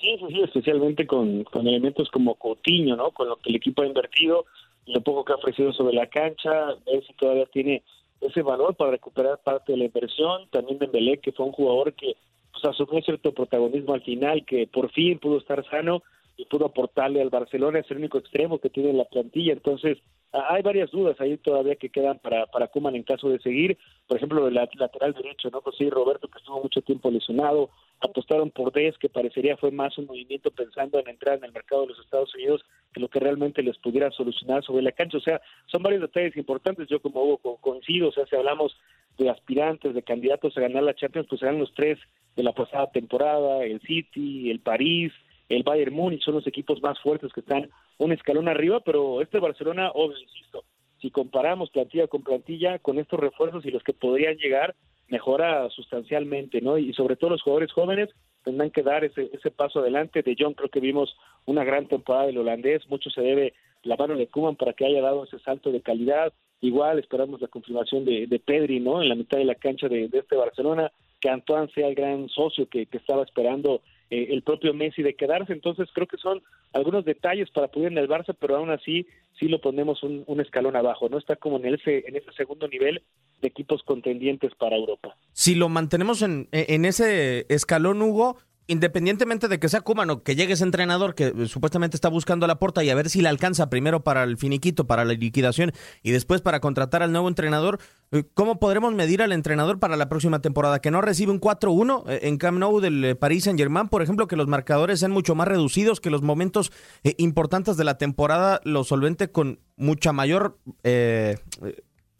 Sí, 0.00 0.16
sí, 0.28 0.40
especialmente 0.40 1.06
con, 1.06 1.44
con 1.44 1.66
elementos 1.66 2.10
como 2.10 2.34
Coutinho, 2.36 2.96
¿no? 2.96 3.10
Con 3.10 3.28
lo 3.28 3.36
que 3.36 3.50
el 3.50 3.56
equipo 3.56 3.82
ha 3.82 3.86
invertido, 3.86 4.46
lo 4.86 5.00
poco 5.02 5.24
que 5.24 5.32
ha 5.32 5.36
ofrecido 5.36 5.72
sobre 5.72 5.94
la 5.94 6.06
cancha, 6.06 6.74
ver 6.86 7.04
todavía 7.18 7.46
tiene 7.46 7.82
ese 8.20 8.42
valor 8.42 8.74
para 8.76 8.92
recuperar 8.92 9.38
parte 9.42 9.72
de 9.72 9.78
la 9.78 9.84
inversión. 9.84 10.48
También 10.50 10.78
Dembélé, 10.78 11.18
que 11.18 11.32
fue 11.32 11.46
un 11.46 11.52
jugador 11.52 11.92
que 11.94 12.16
pues, 12.52 12.64
asumió 12.64 13.02
cierto 13.02 13.32
protagonismo 13.32 13.94
al 13.94 14.02
final, 14.02 14.44
que 14.44 14.66
por 14.66 14.90
fin 14.90 15.18
pudo 15.18 15.38
estar 15.38 15.64
sano 15.68 16.02
y 16.40 16.46
pudo 16.46 16.66
aportarle 16.66 17.20
al 17.20 17.28
Barcelona, 17.28 17.80
es 17.80 17.90
el 17.90 17.98
único 17.98 18.16
extremo 18.16 18.58
que 18.58 18.70
tiene 18.70 18.90
en 18.90 18.96
la 18.96 19.04
plantilla, 19.04 19.52
entonces 19.52 19.98
hay 20.32 20.62
varias 20.62 20.90
dudas 20.90 21.20
ahí 21.20 21.36
todavía 21.36 21.76
que 21.76 21.90
quedan 21.90 22.18
para, 22.18 22.46
para 22.46 22.68
Kuman 22.68 22.94
en 22.94 23.02
caso 23.02 23.28
de 23.28 23.40
seguir, 23.40 23.76
por 24.06 24.16
ejemplo, 24.16 24.46
el 24.46 24.54
lateral 24.54 25.12
derecho, 25.12 25.50
¿no? 25.50 25.60
Pues 25.60 25.76
sí, 25.76 25.90
Roberto 25.90 26.28
que 26.28 26.38
estuvo 26.38 26.62
mucho 26.62 26.80
tiempo 26.82 27.10
lesionado, 27.10 27.68
apostaron 28.00 28.50
por 28.50 28.72
Des, 28.72 28.96
que 28.96 29.08
parecería 29.08 29.56
fue 29.56 29.70
más 29.70 29.98
un 29.98 30.06
movimiento 30.06 30.50
pensando 30.50 30.98
en 30.98 31.08
entrar 31.08 31.36
en 31.36 31.44
el 31.44 31.52
mercado 31.52 31.82
de 31.82 31.88
los 31.88 31.98
Estados 31.98 32.34
Unidos 32.34 32.64
que 32.94 33.00
lo 33.00 33.08
que 33.08 33.20
realmente 33.20 33.62
les 33.62 33.76
pudiera 33.78 34.10
solucionar 34.12 34.64
sobre 34.64 34.82
la 34.82 34.92
cancha, 34.92 35.18
o 35.18 35.20
sea, 35.20 35.42
son 35.66 35.82
varios 35.82 36.00
detalles 36.00 36.36
importantes, 36.36 36.88
yo 36.88 37.02
como 37.02 37.22
Hugo 37.22 37.58
coincido, 37.60 38.08
o 38.08 38.12
sea, 38.12 38.24
si 38.26 38.36
hablamos 38.36 38.76
de 39.18 39.28
aspirantes, 39.28 39.94
de 39.94 40.02
candidatos 40.02 40.56
a 40.56 40.60
ganar 40.60 40.84
la 40.84 40.94
Champions, 40.94 41.26
pues 41.28 41.40
serán 41.40 41.58
los 41.58 41.74
tres 41.74 41.98
de 42.36 42.44
la 42.44 42.52
pasada 42.52 42.90
temporada, 42.90 43.64
el 43.64 43.80
City, 43.82 44.50
el 44.50 44.60
París, 44.60 45.12
el 45.50 45.64
Bayern 45.64 45.94
Múnich 45.94 46.22
son 46.22 46.34
los 46.34 46.46
equipos 46.46 46.80
más 46.80 46.98
fuertes 47.00 47.32
que 47.32 47.40
están 47.40 47.68
un 47.98 48.12
escalón 48.12 48.48
arriba, 48.48 48.80
pero 48.80 49.20
este 49.20 49.40
Barcelona, 49.40 49.90
obvio, 49.92 50.18
insisto, 50.18 50.64
si 51.00 51.10
comparamos 51.10 51.70
plantilla 51.70 52.06
con 52.06 52.22
plantilla, 52.22 52.78
con 52.78 52.98
estos 52.98 53.18
refuerzos 53.18 53.66
y 53.66 53.70
los 53.70 53.82
que 53.82 53.92
podrían 53.92 54.36
llegar, 54.36 54.76
mejora 55.08 55.68
sustancialmente, 55.70 56.60
¿no? 56.60 56.78
Y 56.78 56.92
sobre 56.94 57.16
todo 57.16 57.30
los 57.30 57.42
jugadores 57.42 57.72
jóvenes 57.72 58.10
tendrán 58.44 58.70
que 58.70 58.82
dar 58.82 59.04
ese, 59.04 59.28
ese 59.32 59.50
paso 59.50 59.80
adelante. 59.80 60.22
De 60.22 60.36
John 60.38 60.54
creo 60.54 60.68
que 60.68 60.80
vimos 60.80 61.16
una 61.46 61.64
gran 61.64 61.88
temporada 61.88 62.26
del 62.26 62.38
holandés, 62.38 62.88
mucho 62.88 63.10
se 63.10 63.20
debe 63.20 63.54
la 63.82 63.96
mano 63.96 64.16
de 64.16 64.28
Kuman 64.28 64.56
para 64.56 64.72
que 64.72 64.86
haya 64.86 65.02
dado 65.02 65.24
ese 65.24 65.40
salto 65.40 65.72
de 65.72 65.80
calidad. 65.80 66.32
Igual 66.60 66.98
esperamos 66.98 67.40
la 67.40 67.48
confirmación 67.48 68.04
de, 68.04 68.26
de 68.26 68.38
Pedri, 68.38 68.78
¿no? 68.78 69.02
En 69.02 69.08
la 69.08 69.14
mitad 69.16 69.38
de 69.38 69.46
la 69.46 69.54
cancha 69.56 69.88
de, 69.88 70.08
de 70.08 70.18
este 70.18 70.36
Barcelona, 70.36 70.92
que 71.20 71.28
Antoine 71.28 71.72
sea 71.74 71.88
el 71.88 71.94
gran 71.94 72.28
socio 72.28 72.68
que, 72.68 72.86
que 72.86 72.98
estaba 72.98 73.24
esperando 73.24 73.82
eh, 74.10 74.28
el 74.30 74.42
propio 74.42 74.74
Messi 74.74 75.02
de 75.02 75.14
quedarse. 75.14 75.52
Entonces 75.52 75.88
creo 75.94 76.06
que 76.06 76.16
son 76.16 76.42
algunos 76.72 77.04
detalles 77.04 77.50
para 77.50 77.68
poder 77.68 77.92
en 77.92 77.98
el 77.98 78.08
Barça, 78.08 78.34
pero 78.38 78.56
aún 78.56 78.70
así 78.70 79.06
sí 79.38 79.48
lo 79.48 79.60
ponemos 79.60 80.02
un, 80.02 80.24
un 80.26 80.40
escalón 80.40 80.76
abajo, 80.76 81.08
¿no? 81.08 81.18
Está 81.18 81.36
como 81.36 81.58
en 81.58 81.74
ese, 81.74 82.04
en 82.06 82.16
ese 82.16 82.32
segundo 82.32 82.68
nivel 82.68 83.02
de 83.40 83.48
equipos 83.48 83.82
contendientes 83.82 84.54
para 84.54 84.76
Europa. 84.76 85.16
Si 85.32 85.54
lo 85.54 85.68
mantenemos 85.68 86.22
en, 86.22 86.48
en 86.52 86.84
ese 86.84 87.46
escalón, 87.48 88.02
Hugo, 88.02 88.36
independientemente 88.70 89.48
de 89.48 89.58
que 89.58 89.68
sea 89.68 89.80
Kuman 89.80 90.10
o 90.10 90.22
que 90.22 90.36
llegue 90.36 90.52
ese 90.52 90.62
entrenador 90.62 91.16
que 91.16 91.26
eh, 91.26 91.48
supuestamente 91.48 91.96
está 91.96 92.08
buscando 92.08 92.46
la 92.46 92.60
puerta 92.60 92.84
y 92.84 92.90
a 92.90 92.94
ver 92.94 93.10
si 93.10 93.20
le 93.20 93.28
alcanza 93.28 93.68
primero 93.68 94.04
para 94.04 94.22
el 94.22 94.36
finiquito, 94.36 94.86
para 94.86 95.04
la 95.04 95.14
liquidación 95.14 95.72
y 96.04 96.12
después 96.12 96.40
para 96.40 96.60
contratar 96.60 97.02
al 97.02 97.10
nuevo 97.10 97.28
entrenador, 97.28 97.80
eh, 98.12 98.22
¿cómo 98.32 98.60
podremos 98.60 98.94
medir 98.94 99.22
al 99.22 99.32
entrenador 99.32 99.80
para 99.80 99.96
la 99.96 100.08
próxima 100.08 100.40
temporada? 100.40 100.80
Que 100.80 100.92
no 100.92 101.00
recibe 101.00 101.32
un 101.32 101.40
4-1 101.40 102.04
eh, 102.06 102.20
en 102.22 102.38
Camp 102.38 102.58
Nou 102.58 102.80
del 102.80 103.16
Paris 103.16 103.44
Saint-Germain, 103.44 103.88
por 103.88 104.02
ejemplo, 104.02 104.28
que 104.28 104.36
los 104.36 104.46
marcadores 104.46 105.00
sean 105.00 105.10
mucho 105.10 105.34
más 105.34 105.48
reducidos, 105.48 106.00
que 106.00 106.10
los 106.10 106.22
momentos 106.22 106.70
importantes 107.18 107.76
de 107.76 107.84
la 107.84 107.98
temporada 107.98 108.60
los 108.64 108.86
solvente 108.88 109.32
con 109.32 109.58
mucha 109.76 110.12
mayor 110.12 110.58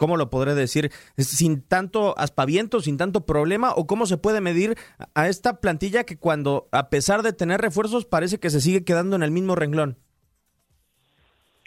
¿cómo 0.00 0.16
lo 0.16 0.30
podré 0.30 0.54
decir? 0.54 0.90
Sin 1.18 1.60
tanto 1.60 2.18
aspaviento, 2.18 2.80
sin 2.80 2.96
tanto 2.96 3.26
problema, 3.26 3.74
o 3.76 3.86
cómo 3.86 4.06
se 4.06 4.16
puede 4.16 4.40
medir 4.40 4.74
a 5.14 5.28
esta 5.28 5.60
plantilla 5.60 6.04
que 6.04 6.18
cuando, 6.18 6.68
a 6.72 6.88
pesar 6.88 7.20
de 7.20 7.34
tener 7.34 7.60
refuerzos, 7.60 8.06
parece 8.06 8.40
que 8.40 8.48
se 8.48 8.62
sigue 8.62 8.82
quedando 8.82 9.14
en 9.14 9.22
el 9.22 9.30
mismo 9.30 9.56
renglón. 9.56 9.98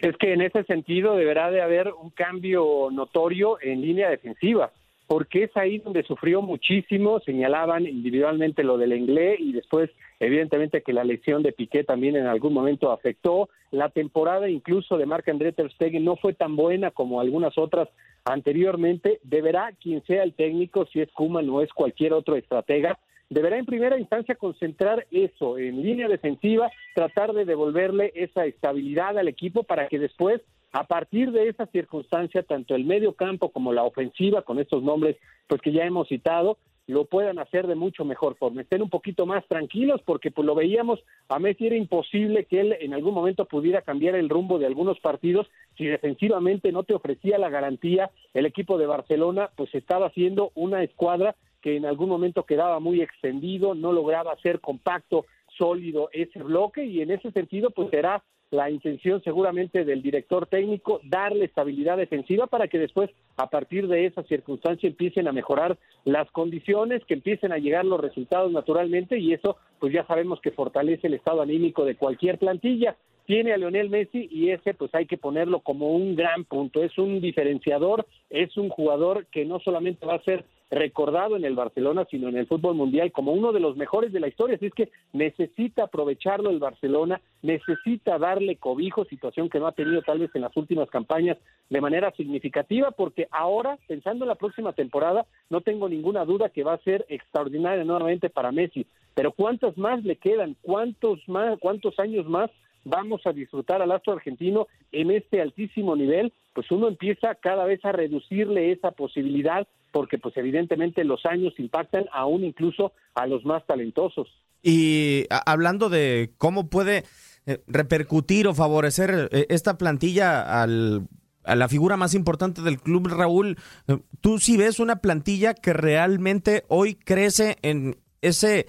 Es 0.00 0.16
que 0.16 0.32
en 0.32 0.40
ese 0.40 0.64
sentido 0.64 1.14
deberá 1.14 1.52
de 1.52 1.62
haber 1.62 1.92
un 1.92 2.10
cambio 2.10 2.90
notorio 2.90 3.56
en 3.62 3.80
línea 3.80 4.10
defensiva, 4.10 4.72
porque 5.06 5.44
es 5.44 5.56
ahí 5.56 5.78
donde 5.78 6.02
sufrió 6.02 6.40
muchísimo, 6.42 7.20
señalaban 7.20 7.86
individualmente 7.86 8.64
lo 8.64 8.78
del 8.78 8.94
inglés 8.94 9.38
y 9.38 9.52
después 9.52 9.90
evidentemente 10.20 10.82
que 10.82 10.92
la 10.92 11.04
lesión 11.04 11.42
de 11.42 11.52
Piqué 11.52 11.84
también 11.84 12.16
en 12.16 12.26
algún 12.26 12.54
momento 12.54 12.90
afectó, 12.90 13.48
la 13.70 13.90
temporada 13.90 14.48
incluso 14.48 14.96
de 14.96 15.06
Marc 15.06 15.28
André 15.28 15.52
Ter 15.52 15.70
Stegen 15.72 16.04
no 16.04 16.16
fue 16.16 16.32
tan 16.32 16.56
buena 16.56 16.90
como 16.90 17.20
algunas 17.20 17.58
otras 17.58 17.88
anteriormente, 18.24 19.20
deberá 19.22 19.72
quien 19.72 20.02
sea 20.04 20.22
el 20.22 20.32
técnico, 20.32 20.86
si 20.86 21.00
es 21.00 21.10
Kuma 21.12 21.42
no 21.42 21.60
es 21.60 21.72
cualquier 21.72 22.14
otro 22.14 22.36
estratega, 22.36 22.98
deberá 23.28 23.58
en 23.58 23.66
primera 23.66 23.98
instancia 23.98 24.34
concentrar 24.34 25.06
eso 25.10 25.58
en 25.58 25.82
línea 25.82 26.08
defensiva, 26.08 26.70
tratar 26.94 27.32
de 27.32 27.44
devolverle 27.44 28.12
esa 28.14 28.46
estabilidad 28.46 29.18
al 29.18 29.28
equipo 29.28 29.64
para 29.64 29.88
que 29.88 29.98
después, 29.98 30.40
a 30.74 30.82
partir 30.82 31.30
de 31.30 31.48
esa 31.48 31.66
circunstancia, 31.66 32.42
tanto 32.42 32.74
el 32.74 32.84
medio 32.84 33.12
campo 33.12 33.50
como 33.50 33.72
la 33.72 33.84
ofensiva, 33.84 34.42
con 34.42 34.58
estos 34.58 34.82
nombres 34.82 35.16
pues 35.46 35.60
que 35.62 35.70
ya 35.70 35.84
hemos 35.84 36.08
citado, 36.08 36.58
lo 36.88 37.04
puedan 37.04 37.38
hacer 37.38 37.68
de 37.68 37.76
mucho 37.76 38.04
mejor 38.04 38.36
forma, 38.36 38.62
estén 38.62 38.82
un 38.82 38.90
poquito 38.90 39.24
más 39.24 39.46
tranquilos 39.46 40.02
porque 40.04 40.32
pues 40.32 40.44
lo 40.44 40.56
veíamos, 40.56 40.98
a 41.28 41.38
Messi 41.38 41.68
era 41.68 41.76
imposible 41.76 42.46
que 42.46 42.60
él 42.60 42.76
en 42.80 42.92
algún 42.92 43.14
momento 43.14 43.44
pudiera 43.44 43.82
cambiar 43.82 44.16
el 44.16 44.28
rumbo 44.28 44.58
de 44.58 44.66
algunos 44.66 44.98
partidos 44.98 45.46
si 45.78 45.86
defensivamente 45.86 46.72
no 46.72 46.82
te 46.82 46.94
ofrecía 46.94 47.38
la 47.38 47.50
garantía, 47.50 48.10
el 48.34 48.44
equipo 48.44 48.76
de 48.76 48.86
Barcelona 48.86 49.50
pues 49.56 49.72
estaba 49.76 50.08
haciendo 50.08 50.50
una 50.56 50.82
escuadra 50.82 51.36
que 51.62 51.76
en 51.76 51.86
algún 51.86 52.08
momento 52.08 52.42
quedaba 52.42 52.80
muy 52.80 53.00
extendido, 53.00 53.76
no 53.76 53.92
lograba 53.92 54.36
ser 54.42 54.58
compacto, 54.58 55.24
sólido 55.56 56.08
ese 56.12 56.42
bloque 56.42 56.84
y 56.84 57.00
en 57.00 57.12
ese 57.12 57.30
sentido 57.30 57.70
pues 57.70 57.90
será 57.90 58.24
la 58.54 58.70
intención 58.70 59.22
seguramente 59.22 59.84
del 59.84 60.02
director 60.02 60.46
técnico 60.46 61.00
darle 61.04 61.44
estabilidad 61.44 61.96
defensiva 61.96 62.46
para 62.46 62.68
que 62.68 62.78
después 62.78 63.10
a 63.36 63.50
partir 63.50 63.88
de 63.88 64.06
esa 64.06 64.22
circunstancia 64.22 64.88
empiecen 64.88 65.28
a 65.28 65.32
mejorar 65.32 65.76
las 66.04 66.30
condiciones, 66.30 67.04
que 67.04 67.14
empiecen 67.14 67.52
a 67.52 67.58
llegar 67.58 67.84
los 67.84 68.00
resultados 68.00 68.52
naturalmente 68.52 69.18
y 69.18 69.32
eso 69.32 69.56
pues 69.78 69.92
ya 69.92 70.06
sabemos 70.06 70.40
que 70.40 70.52
fortalece 70.52 71.08
el 71.08 71.14
estado 71.14 71.42
anímico 71.42 71.84
de 71.84 71.96
cualquier 71.96 72.38
plantilla. 72.38 72.96
Tiene 73.26 73.52
a 73.52 73.56
Leonel 73.56 73.90
Messi 73.90 74.28
y 74.30 74.50
ese 74.50 74.74
pues 74.74 74.94
hay 74.94 75.06
que 75.06 75.16
ponerlo 75.16 75.60
como 75.60 75.90
un 75.90 76.14
gran 76.14 76.44
punto, 76.44 76.82
es 76.82 76.96
un 76.98 77.20
diferenciador, 77.20 78.06
es 78.30 78.56
un 78.56 78.68
jugador 78.68 79.26
que 79.26 79.44
no 79.44 79.60
solamente 79.60 80.06
va 80.06 80.14
a 80.14 80.22
ser 80.22 80.44
recordado 80.70 81.36
en 81.36 81.44
el 81.44 81.54
Barcelona, 81.54 82.06
sino 82.10 82.28
en 82.28 82.36
el 82.36 82.46
fútbol 82.46 82.74
mundial 82.74 83.12
como 83.12 83.32
uno 83.32 83.52
de 83.52 83.60
los 83.60 83.76
mejores 83.76 84.12
de 84.12 84.20
la 84.20 84.28
historia. 84.28 84.56
Así 84.56 84.66
es 84.66 84.74
que 84.74 84.90
necesita 85.12 85.84
aprovecharlo 85.84 86.50
el 86.50 86.58
Barcelona, 86.58 87.20
necesita 87.42 88.18
darle 88.18 88.56
cobijo, 88.56 89.04
situación 89.04 89.48
que 89.48 89.60
no 89.60 89.66
ha 89.66 89.72
tenido 89.72 90.02
tal 90.02 90.18
vez 90.18 90.30
en 90.34 90.42
las 90.42 90.56
últimas 90.56 90.90
campañas 90.90 91.38
de 91.70 91.80
manera 91.80 92.10
significativa, 92.12 92.90
porque 92.90 93.28
ahora, 93.30 93.78
pensando 93.86 94.24
en 94.24 94.28
la 94.28 94.34
próxima 94.34 94.72
temporada, 94.72 95.26
no 95.50 95.60
tengo 95.60 95.88
ninguna 95.88 96.24
duda 96.24 96.48
que 96.48 96.64
va 96.64 96.74
a 96.74 96.82
ser 96.82 97.04
extraordinaria 97.08 97.84
nuevamente 97.84 98.30
para 98.30 98.52
Messi. 98.52 98.86
Pero 99.14 99.32
¿cuántas 99.32 99.78
más 99.78 100.02
le 100.04 100.16
quedan? 100.16 100.56
¿Cuántos 100.62 101.20
más, 101.28 101.58
cuántos 101.60 101.98
años 101.98 102.26
más 102.26 102.50
vamos 102.84 103.26
a 103.26 103.32
disfrutar 103.32 103.80
al 103.80 103.92
astro 103.92 104.14
argentino 104.14 104.66
en 104.92 105.10
este 105.10 105.40
altísimo 105.40 105.94
nivel? 105.94 106.32
Pues 106.52 106.70
uno 106.70 106.88
empieza 106.88 107.34
cada 107.34 107.64
vez 107.64 107.84
a 107.84 107.92
reducirle 107.92 108.72
esa 108.72 108.90
posibilidad 108.90 109.66
porque 109.94 110.18
pues 110.18 110.36
evidentemente 110.36 111.04
los 111.04 111.24
años 111.24 111.54
impactan 111.56 112.06
aún 112.12 112.42
incluso 112.42 112.92
a 113.14 113.28
los 113.28 113.44
más 113.44 113.64
talentosos. 113.64 114.26
Y 114.60 115.26
hablando 115.46 115.88
de 115.88 116.32
cómo 116.36 116.68
puede 116.68 117.04
eh, 117.46 117.62
repercutir 117.68 118.48
o 118.48 118.54
favorecer 118.54 119.28
eh, 119.30 119.46
esta 119.48 119.78
plantilla 119.78 120.62
al 120.62 121.06
a 121.44 121.54
la 121.54 121.68
figura 121.68 121.98
más 121.98 122.14
importante 122.14 122.62
del 122.62 122.80
club, 122.80 123.06
Raúl, 123.06 123.58
eh, 123.86 123.98
tú 124.22 124.38
sí 124.38 124.56
ves 124.56 124.80
una 124.80 124.96
plantilla 124.96 125.52
que 125.52 125.74
realmente 125.74 126.64
hoy 126.68 126.94
crece 126.94 127.58
en 127.60 127.98
ese 128.22 128.66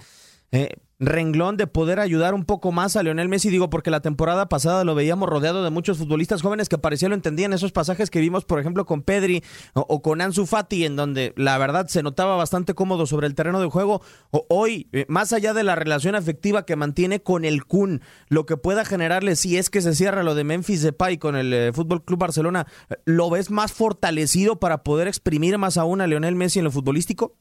renglón 0.98 1.56
de 1.56 1.66
poder 1.66 2.00
ayudar 2.00 2.34
un 2.34 2.44
poco 2.44 2.72
más 2.72 2.96
a 2.96 3.02
Leonel 3.02 3.28
Messi, 3.28 3.50
digo, 3.50 3.68
porque 3.68 3.90
la 3.90 4.00
temporada 4.00 4.48
pasada 4.48 4.84
lo 4.84 4.94
veíamos 4.94 5.28
rodeado 5.28 5.62
de 5.62 5.70
muchos 5.70 5.98
futbolistas 5.98 6.42
jóvenes 6.42 6.68
que 6.68 6.78
parecía 6.78 7.08
lo 7.08 7.14
entendían 7.14 7.52
esos 7.52 7.72
pasajes 7.72 8.10
que 8.10 8.20
vimos, 8.20 8.44
por 8.44 8.60
ejemplo, 8.60 8.86
con 8.86 9.02
Pedri 9.02 9.42
o, 9.74 10.00
con 10.00 10.20
Ansu 10.20 10.46
Fati, 10.46 10.84
en 10.84 10.96
donde 10.96 11.34
la 11.36 11.58
verdad 11.58 11.86
se 11.88 12.02
notaba 12.02 12.36
bastante 12.36 12.74
cómodo 12.74 13.06
sobre 13.06 13.26
el 13.26 13.34
terreno 13.34 13.60
de 13.60 13.68
juego. 13.68 14.00
Hoy, 14.48 14.88
eh, 14.92 15.04
más 15.08 15.32
allá 15.32 15.52
de 15.52 15.64
la 15.64 15.74
relación 15.74 16.14
afectiva 16.14 16.64
que 16.64 16.76
mantiene 16.76 17.20
con 17.20 17.44
el 17.44 17.64
Kun, 17.64 18.00
lo 18.28 18.46
que 18.46 18.56
pueda 18.56 18.84
generarle 18.84 19.36
si 19.36 19.58
es 19.58 19.70
que 19.70 19.82
se 19.82 19.94
cierra 19.94 20.22
lo 20.22 20.34
de 20.34 20.44
Memphis 20.44 20.82
Depay 20.82 21.18
con 21.18 21.36
el 21.36 21.52
eh, 21.52 21.72
Fútbol 21.74 22.04
Club 22.04 22.20
Barcelona, 22.20 22.66
¿lo 23.04 23.28
ves 23.30 23.50
más 23.50 23.72
fortalecido 23.72 24.58
para 24.58 24.82
poder 24.82 25.08
exprimir 25.08 25.58
más 25.58 25.76
aún 25.76 26.00
a 26.00 26.06
Leonel 26.06 26.34
Messi 26.34 26.58
en 26.60 26.64
lo 26.64 26.70
futbolístico? 26.70 27.34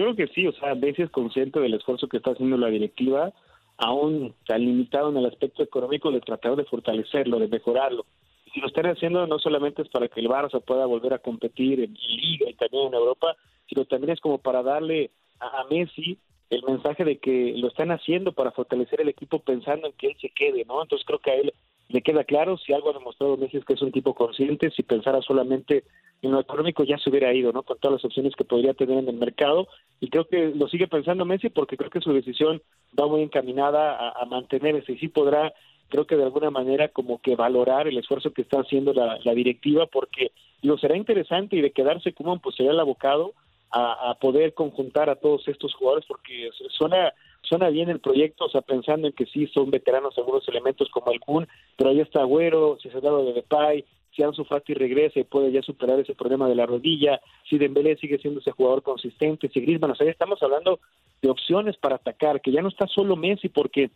Yo 0.00 0.14
creo 0.14 0.16
que 0.16 0.32
sí, 0.32 0.46
o 0.46 0.52
sea, 0.52 0.70
a 0.70 0.74
veces 0.74 1.10
consciente 1.10 1.60
del 1.60 1.74
esfuerzo 1.74 2.08
que 2.08 2.16
está 2.16 2.30
haciendo 2.30 2.56
la 2.56 2.68
directiva, 2.68 3.34
aún 3.76 4.34
tan 4.46 4.62
limitado 4.62 5.10
en 5.10 5.18
el 5.18 5.26
aspecto 5.26 5.62
económico 5.62 6.10
de 6.10 6.22
tratar 6.22 6.56
de 6.56 6.64
fortalecerlo, 6.64 7.38
de 7.38 7.48
mejorarlo. 7.48 8.06
Y 8.46 8.50
si 8.50 8.60
lo 8.60 8.68
están 8.68 8.86
haciendo 8.86 9.26
no 9.26 9.38
solamente 9.38 9.82
es 9.82 9.90
para 9.90 10.08
que 10.08 10.20
el 10.20 10.28
Barça 10.30 10.58
pueda 10.64 10.86
volver 10.86 11.12
a 11.12 11.18
competir 11.18 11.80
en 11.80 11.92
Liga 11.92 12.48
y 12.48 12.54
también 12.54 12.86
en 12.86 12.94
Europa, 12.94 13.36
sino 13.68 13.84
también 13.84 14.12
es 14.12 14.20
como 14.20 14.38
para 14.38 14.62
darle 14.62 15.10
a, 15.38 15.64
Messi 15.68 16.16
el 16.48 16.62
mensaje 16.62 17.04
de 17.04 17.18
que 17.18 17.52
lo 17.58 17.68
están 17.68 17.90
haciendo 17.90 18.32
para 18.32 18.52
fortalecer 18.52 19.02
el 19.02 19.10
equipo 19.10 19.40
pensando 19.40 19.86
en 19.86 19.92
que 19.92 20.06
él 20.06 20.16
se 20.18 20.30
quede, 20.30 20.64
¿no? 20.64 20.80
Entonces 20.80 21.06
creo 21.06 21.18
que 21.18 21.30
a 21.30 21.34
él 21.34 21.52
le 21.90 22.00
queda 22.00 22.24
claro, 22.24 22.56
si 22.56 22.72
algo 22.72 22.88
ha 22.88 22.94
demostrado 22.94 23.36
Messi 23.36 23.58
es 23.58 23.66
que 23.66 23.74
es 23.74 23.82
un 23.82 23.92
tipo 23.92 24.14
consciente, 24.14 24.70
si 24.70 24.82
pensara 24.82 25.20
solamente 25.20 25.84
en 26.22 26.32
lo 26.32 26.40
económico 26.40 26.84
ya 26.84 26.98
se 26.98 27.10
hubiera 27.10 27.32
ido, 27.32 27.52
¿no? 27.52 27.62
Con 27.62 27.78
todas 27.78 27.96
las 27.96 28.04
opciones 28.04 28.34
que 28.36 28.44
podría 28.44 28.74
tener 28.74 28.98
en 28.98 29.08
el 29.08 29.16
mercado 29.16 29.68
y 30.00 30.08
creo 30.08 30.26
que 30.26 30.52
lo 30.54 30.66
sigue 30.68 30.88
pensando 30.88 31.24
Messi 31.24 31.50
porque 31.50 31.76
creo 31.76 31.90
que 31.90 32.00
su 32.00 32.12
decisión 32.12 32.62
va 32.98 33.06
muy 33.06 33.22
encaminada 33.22 33.94
a, 33.94 34.22
a 34.22 34.24
mantenerse 34.24 34.92
y 34.92 34.98
sí 34.98 35.08
podrá, 35.08 35.52
creo 35.88 36.06
que 36.06 36.16
de 36.16 36.24
alguna 36.24 36.50
manera 36.50 36.88
como 36.88 37.20
que 37.20 37.36
valorar 37.36 37.86
el 37.86 37.98
esfuerzo 37.98 38.32
que 38.32 38.42
está 38.42 38.60
haciendo 38.60 38.94
la, 38.94 39.18
directiva 39.34 39.86
porque 39.86 40.32
lo 40.62 40.78
será 40.78 40.96
interesante 40.96 41.56
y 41.56 41.60
de 41.60 41.72
quedarse 41.72 42.14
como 42.14 42.38
pues 42.40 42.56
será 42.56 42.72
el 42.72 42.80
abocado 42.80 43.34
a, 43.72 44.16
poder 44.20 44.52
conjuntar 44.54 45.10
a 45.10 45.14
todos 45.14 45.46
estos 45.46 45.74
jugadores 45.74 46.04
porque 46.08 46.50
suena 46.70 47.12
suena 47.42 47.68
bien 47.68 47.88
el 47.88 48.00
proyecto, 48.00 48.44
o 48.44 48.50
sea, 48.50 48.60
pensando 48.60 49.06
en 49.06 49.14
que 49.14 49.26
sí 49.26 49.46
son 49.46 49.70
veteranos 49.70 50.16
algunos 50.18 50.46
elementos 50.48 50.88
como 50.90 51.10
el 51.10 51.20
Kun, 51.20 51.48
pero 51.76 51.90
ahí 51.90 52.00
está 52.00 52.20
Agüero, 52.20 52.76
dado 53.02 53.24
de 53.24 53.32
Depay, 53.32 53.84
si 54.20 54.24
Ansu 54.24 54.44
Fati 54.44 54.74
regresa 54.74 55.18
y 55.18 55.24
puede 55.24 55.50
ya 55.50 55.62
superar 55.62 55.98
ese 55.98 56.14
problema 56.14 56.46
de 56.46 56.54
la 56.54 56.66
rodilla, 56.66 57.20
si 57.48 57.56
Dembélé 57.56 57.96
sigue 57.96 58.18
siendo 58.18 58.40
ese 58.40 58.50
jugador 58.50 58.82
consistente, 58.82 59.48
si 59.48 59.60
Griezmann, 59.60 59.92
o 59.92 59.94
sea, 59.94 60.04
ya 60.04 60.12
estamos 60.12 60.42
hablando 60.42 60.78
de 61.22 61.30
opciones 61.30 61.78
para 61.78 61.96
atacar, 61.96 62.42
que 62.42 62.52
ya 62.52 62.60
no 62.60 62.68
está 62.68 62.86
solo 62.86 63.16
Messi 63.16 63.48
porque 63.48 63.90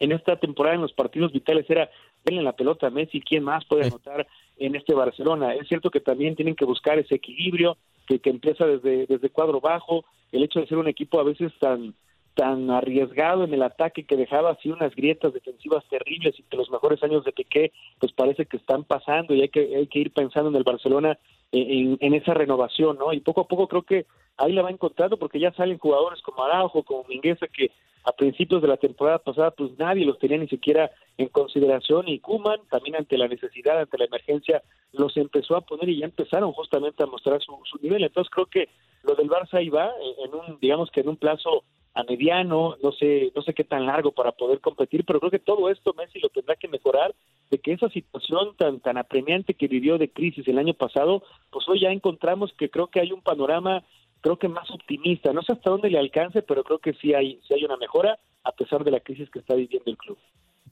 en 0.00 0.12
esta 0.12 0.36
temporada 0.36 0.76
en 0.76 0.80
los 0.80 0.94
partidos 0.94 1.32
vitales 1.32 1.68
era 1.68 1.90
denle 2.24 2.42
la 2.42 2.56
pelota 2.56 2.86
a 2.86 2.90
Messi, 2.90 3.20
¿quién 3.20 3.44
más 3.44 3.66
puede 3.66 3.88
anotar 3.88 4.26
en 4.56 4.74
este 4.74 4.94
Barcelona? 4.94 5.54
Es 5.54 5.68
cierto 5.68 5.90
que 5.90 6.00
también 6.00 6.34
tienen 6.34 6.54
que 6.54 6.64
buscar 6.64 6.98
ese 6.98 7.16
equilibrio 7.16 7.76
que, 8.06 8.20
que 8.20 8.30
empieza 8.30 8.64
desde, 8.64 9.04
desde 9.06 9.28
cuadro 9.28 9.60
bajo, 9.60 10.06
el 10.32 10.44
hecho 10.44 10.60
de 10.60 10.66
ser 10.66 10.78
un 10.78 10.88
equipo 10.88 11.20
a 11.20 11.24
veces 11.24 11.52
tan 11.60 11.94
tan 12.38 12.70
arriesgado 12.70 13.42
en 13.42 13.52
el 13.52 13.64
ataque 13.64 14.04
que 14.04 14.16
dejaba 14.16 14.52
así 14.52 14.70
unas 14.70 14.94
grietas 14.94 15.34
defensivas 15.34 15.84
terribles 15.90 16.38
y 16.38 16.44
que 16.44 16.56
los 16.56 16.70
mejores 16.70 17.02
años 17.02 17.24
de 17.24 17.32
Piqué 17.32 17.72
pues 17.98 18.12
parece 18.12 18.46
que 18.46 18.58
están 18.58 18.84
pasando 18.84 19.34
y 19.34 19.42
hay 19.42 19.48
que 19.48 19.74
hay 19.74 19.88
que 19.88 19.98
ir 19.98 20.12
pensando 20.12 20.48
en 20.48 20.54
el 20.54 20.62
Barcelona 20.62 21.18
en, 21.50 21.98
en 22.00 22.14
esa 22.14 22.34
renovación, 22.34 22.96
¿no? 22.96 23.12
Y 23.12 23.18
poco 23.18 23.40
a 23.40 23.48
poco 23.48 23.66
creo 23.66 23.82
que 23.82 24.06
ahí 24.36 24.52
la 24.52 24.62
va 24.62 24.70
encontrando 24.70 25.16
porque 25.16 25.40
ya 25.40 25.50
salen 25.54 25.78
jugadores 25.78 26.22
como 26.22 26.44
Araujo, 26.44 26.84
como 26.84 27.02
Mingueza 27.08 27.48
que 27.48 27.72
a 28.04 28.12
principios 28.12 28.62
de 28.62 28.68
la 28.68 28.76
temporada 28.76 29.18
pasada 29.18 29.50
pues 29.50 29.76
nadie 29.76 30.06
los 30.06 30.20
tenía 30.20 30.38
ni 30.38 30.46
siquiera 30.46 30.92
en 31.16 31.26
consideración 31.30 32.06
y 32.06 32.20
Kuman 32.20 32.60
también 32.70 32.94
ante 32.94 33.18
la 33.18 33.26
necesidad, 33.26 33.80
ante 33.80 33.98
la 33.98 34.04
emergencia 34.04 34.62
los 34.92 35.16
empezó 35.16 35.56
a 35.56 35.62
poner 35.62 35.88
y 35.88 35.98
ya 35.98 36.04
empezaron 36.04 36.52
justamente 36.52 37.02
a 37.02 37.06
mostrar 37.06 37.42
su, 37.42 37.58
su 37.64 37.78
nivel. 37.82 38.04
Entonces 38.04 38.32
creo 38.32 38.46
que 38.46 38.68
lo 39.02 39.16
del 39.16 39.28
Barça 39.28 39.54
ahí 39.54 39.70
va 39.70 39.90
en 40.24 40.32
un 40.32 40.60
digamos 40.60 40.88
que 40.92 41.00
en 41.00 41.08
un 41.08 41.16
plazo 41.16 41.64
a 41.94 42.04
mediano, 42.04 42.76
no 42.82 42.92
sé, 42.92 43.32
no 43.34 43.42
sé 43.42 43.54
qué 43.54 43.64
tan 43.64 43.86
largo 43.86 44.12
para 44.12 44.32
poder 44.32 44.60
competir, 44.60 45.04
pero 45.04 45.18
creo 45.20 45.30
que 45.30 45.38
todo 45.38 45.70
esto 45.70 45.94
Messi 45.94 46.20
lo 46.20 46.28
tendrá 46.28 46.56
que 46.56 46.68
mejorar, 46.68 47.14
de 47.50 47.58
que 47.58 47.72
esa 47.72 47.88
situación 47.88 48.54
tan 48.56 48.80
tan 48.80 48.98
apremiante 48.98 49.54
que 49.54 49.68
vivió 49.68 49.98
de 49.98 50.10
crisis 50.10 50.46
el 50.46 50.58
año 50.58 50.74
pasado, 50.74 51.22
pues 51.50 51.68
hoy 51.68 51.80
ya 51.80 51.90
encontramos 51.90 52.52
que 52.52 52.70
creo 52.70 52.88
que 52.88 53.00
hay 53.00 53.12
un 53.12 53.22
panorama 53.22 53.82
creo 54.20 54.38
que 54.38 54.48
más 54.48 54.70
optimista, 54.70 55.32
no 55.32 55.42
sé 55.42 55.52
hasta 55.52 55.70
dónde 55.70 55.90
le 55.90 55.98
alcance, 55.98 56.42
pero 56.42 56.64
creo 56.64 56.78
que 56.78 56.92
sí 56.94 57.14
hay 57.14 57.40
sí 57.46 57.54
hay 57.54 57.64
una 57.64 57.76
mejora 57.76 58.18
a 58.44 58.52
pesar 58.52 58.84
de 58.84 58.90
la 58.90 59.00
crisis 59.00 59.30
que 59.30 59.38
está 59.38 59.54
viviendo 59.54 59.90
el 59.90 59.96
club. 59.96 60.18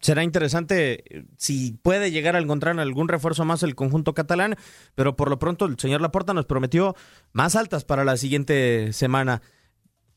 Será 0.01 0.23
interesante 0.23 1.05
eh, 1.19 1.25
si 1.37 1.73
puede 1.83 2.11
llegar 2.11 2.37
a 2.37 2.41
encontrar 2.41 2.79
algún 2.79 3.09
refuerzo 3.09 3.45
más 3.45 3.63
el 3.63 3.75
conjunto 3.75 4.15
catalán, 4.15 4.57
pero 4.95 5.17
por 5.17 5.31
lo 5.31 5.39
pronto 5.39 5.65
el 5.65 5.79
señor 5.79 6.01
Laporta 6.01 6.35
nos 6.35 6.47
prometió 6.47 6.95
más 7.33 7.57
altas 7.57 7.85
para 7.85 8.05
la 8.05 8.17
siguiente 8.17 8.93
semana. 8.93 9.43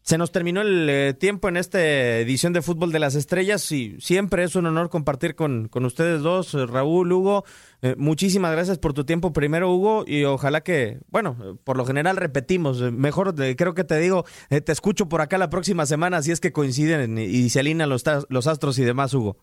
Se 0.01 0.18
nos 0.18 0.32
terminó 0.32 0.62
el 0.62 0.89
eh, 0.89 1.13
tiempo 1.13 1.50
en 1.50 1.58
esta 1.58 1.79
edición 1.79 2.53
de 2.53 2.62
Fútbol 2.62 2.91
de 2.91 3.00
las 3.00 3.15
Estrellas 3.15 3.72
y 3.72 4.00
siempre 4.00 4.44
es 4.44 4.56
un 4.56 4.65
honor 4.65 4.89
compartir 4.89 5.36
con, 5.36 5.68
con 5.68 5.86
ustedes 5.86 6.22
dos, 6.22 6.53
eh, 6.56 6.65
Raúl, 6.65 7.12
Hugo. 7.12 7.44
Eh, 7.82 7.96
muchísimas 7.98 8.51
gracias 8.51 8.79
por 8.79 8.94
tu 8.94 9.06
tiempo 9.06 9.34
primero, 9.34 9.72
Hugo, 9.72 10.06
y 10.08 10.24
ojalá 10.24 10.62
que, 10.62 11.00
bueno, 11.10 11.60
por 11.63 11.77
lo 11.77 11.86
general 11.86 12.18
repetimos. 12.18 12.82
Mejor 12.91 13.36
creo 13.56 13.74
que 13.74 13.84
te 13.84 14.00
digo, 14.00 14.24
te 14.50 14.72
escucho 14.72 15.08
por 15.10 15.22
acá 15.22 15.38
la 15.38 15.50
próxima 15.50 15.86
semana 15.86 16.22
si 16.22 16.32
es 16.32 16.39
que 16.39 16.51
coinciden 16.51 17.18
y, 17.18 17.50
se 17.50 17.60
alinean 17.60 17.89
los, 17.89 18.03
los 18.29 18.48
astros 18.48 18.79
y 18.79 18.84
demás, 18.84 19.13
Hugo. 19.13 19.38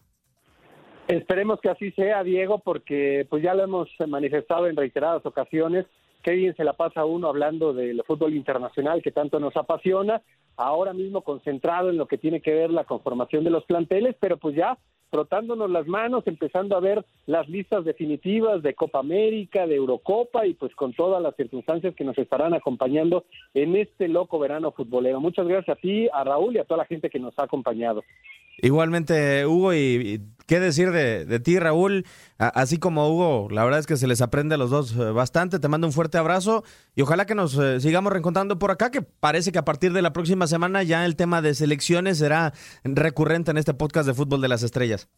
Esperemos 1.07 1.61
que 1.61 1.71
así 1.71 1.93
sea, 1.93 2.25
Diego, 2.25 2.59
porque 2.59 3.27
pues 3.31 3.43
ya 3.43 3.55
lo 3.55 3.63
hemos 3.63 3.89
manifestado 4.09 4.67
en 4.67 4.75
reiteradas 4.75 5.25
ocasiones. 5.25 5.87
Qué 6.27 6.33
bien 6.33 6.57
se 6.57 6.65
la 6.65 6.73
pasa 6.73 7.05
uno 7.05 7.29
hablando 7.29 7.73
del 7.73 8.03
fútbol 8.03 8.35
internacional 8.35 9.01
que 9.01 9.13
tanto 9.13 9.39
nos 9.39 9.57
apasiona, 9.57 10.23
ahora 10.57 10.93
mismo 10.93 11.21
concentrado 11.21 11.89
en 11.89 11.99
lo 11.99 12.07
que 12.07 12.19
tiene 12.19 12.41
que 12.41 12.53
ver 12.53 12.73
la 12.73 12.83
conformación 12.83 13.45
de 13.45 13.51
los 13.51 13.65
planteles, 13.65 14.17
pero 14.19 14.37
pues 14.37 14.57
ya 14.57 14.77
frotándonos 15.09 15.71
las 15.71 15.87
manos, 15.87 16.27
empezando 16.27 16.77
a 16.77 16.81
ver 16.81 17.07
las 17.27 17.49
listas 17.49 17.85
definitivas 17.85 18.61
de 18.61 18.75
Copa 18.75 18.99
América, 18.99 19.69
de 19.69 19.77
Eurocopa 19.77 20.49
y 20.49 20.55
pues 20.55 20.75
con 20.75 20.93
todas 20.95 21.23
las 21.23 21.37
circunstancias 21.37 21.95
que 21.95 22.03
nos 22.03 22.19
estarán 22.19 22.55
acompañando 22.55 23.25
en 23.55 23.77
este 23.77 24.09
loco 24.09 24.41
verano 24.41 24.73
futbolero. 24.73 25.21
Muchas 25.21 25.47
gracias 25.47 25.79
a 25.79 25.81
ti, 25.81 26.09
a 26.13 26.25
Raúl 26.25 26.57
y 26.57 26.59
a 26.59 26.65
toda 26.65 26.79
la 26.79 26.87
gente 26.87 27.09
que 27.09 27.21
nos 27.21 27.39
ha 27.39 27.45
acompañado. 27.45 28.03
Igualmente, 28.59 29.47
Hugo, 29.47 29.75
y, 29.75 30.23
qué 30.47 30.61
decir 30.61 30.93
de, 30.93 31.25
de 31.25 31.41
ti, 31.41 31.59
Raúl. 31.59 32.07
Así 32.39 32.79
como 32.79 33.09
Hugo, 33.09 33.49
la 33.51 33.65
verdad 33.65 33.81
es 33.81 33.87
que 33.87 33.97
se 33.97 34.07
les 34.07 34.21
aprende 34.21 34.55
a 34.55 34.59
los 34.59 34.71
dos 34.71 34.93
eh, 34.93 35.11
bastante. 35.11 35.59
Te 35.59 35.69
mando 35.69 35.87
un 35.87 35.93
fuerte 35.93 36.19
abrazo 36.19 36.65
y 36.95 37.03
ojalá 37.03 37.27
que 37.27 37.35
nos 37.35 37.57
eh, 37.59 37.81
sigamos 37.81 38.13
reencontrando 38.13 38.59
por 38.59 38.71
acá, 38.71 38.91
que 38.91 39.03
parece 39.03 39.53
que 39.53 39.59
a 39.59 39.65
partir 39.65 39.93
de 39.93 40.03
la 40.03 40.13
próxima 40.13 40.47
semana 40.47 40.83
ya 40.83 41.05
el 41.05 41.17
tema 41.17 41.43
de 41.43 41.55
selecciones 41.55 42.19
será 42.19 42.53
recurrente 42.85 43.51
en 43.51 43.59
este 43.59 43.75
podcast 43.75 44.07
de 44.07 44.15
Fútbol 44.15 44.41
de 44.41 44.49
las 44.49 44.63
Estrellas. 44.63 45.09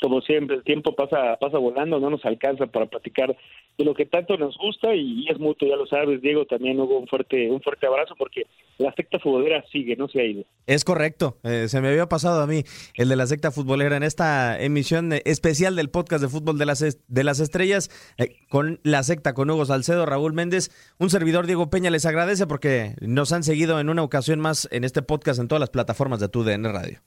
Como 0.00 0.20
siempre, 0.20 0.56
el 0.56 0.62
tiempo 0.62 0.94
pasa 0.94 1.36
pasa 1.40 1.58
volando, 1.58 1.98
no 1.98 2.10
nos 2.10 2.24
alcanza 2.24 2.66
para 2.66 2.86
platicar 2.86 3.36
de 3.76 3.84
lo 3.84 3.94
que 3.94 4.06
tanto 4.06 4.36
nos 4.36 4.56
gusta 4.56 4.94
y, 4.94 5.26
es 5.28 5.38
mutuo, 5.38 5.68
ya 5.68 5.76
lo 5.76 5.86
sabes, 5.86 6.20
Diego, 6.20 6.46
también 6.46 6.78
hubo 6.80 6.98
un 6.98 7.06
fuerte 7.06 7.50
un 7.50 7.60
fuerte 7.60 7.86
abrazo 7.86 8.14
porque 8.16 8.46
la 8.78 8.92
secta 8.94 9.18
futbolera 9.18 9.64
sigue, 9.72 9.96
no 9.96 10.08
se 10.08 10.20
ha 10.20 10.24
ido. 10.24 10.44
Es 10.66 10.84
correcto, 10.84 11.38
eh, 11.42 11.66
se 11.68 11.80
me 11.80 11.88
había 11.88 12.06
pasado 12.06 12.42
a 12.42 12.46
mí 12.46 12.62
el 12.94 13.08
de 13.08 13.16
la 13.16 13.26
secta 13.26 13.50
futbolera 13.50 13.96
en 13.96 14.02
esta 14.02 14.60
emisión 14.60 15.12
especial 15.24 15.76
del 15.76 15.90
podcast 15.90 16.22
de 16.22 16.28
fútbol 16.28 16.58
de 16.58 16.66
las, 16.66 16.98
de 17.06 17.24
las 17.24 17.40
estrellas 17.40 17.90
eh, 18.18 18.36
con 18.48 18.80
la 18.84 19.02
secta, 19.02 19.34
con 19.34 19.50
Hugo 19.50 19.64
Salcedo, 19.64 20.06
Raúl 20.06 20.32
Méndez, 20.32 20.70
un 20.98 21.10
servidor 21.10 21.46
Diego 21.46 21.70
Peña 21.70 21.90
les 21.90 22.06
agradece 22.06 22.46
porque 22.46 22.94
nos 23.00 23.32
han 23.32 23.42
seguido 23.42 23.80
en 23.80 23.88
una 23.88 24.02
ocasión 24.02 24.40
más 24.40 24.68
en 24.70 24.84
este 24.84 25.02
podcast 25.02 25.40
en 25.40 25.48
todas 25.48 25.60
las 25.60 25.70
plataformas 25.70 26.20
de 26.20 26.28
TUDN 26.28 26.64
Radio. 26.64 27.00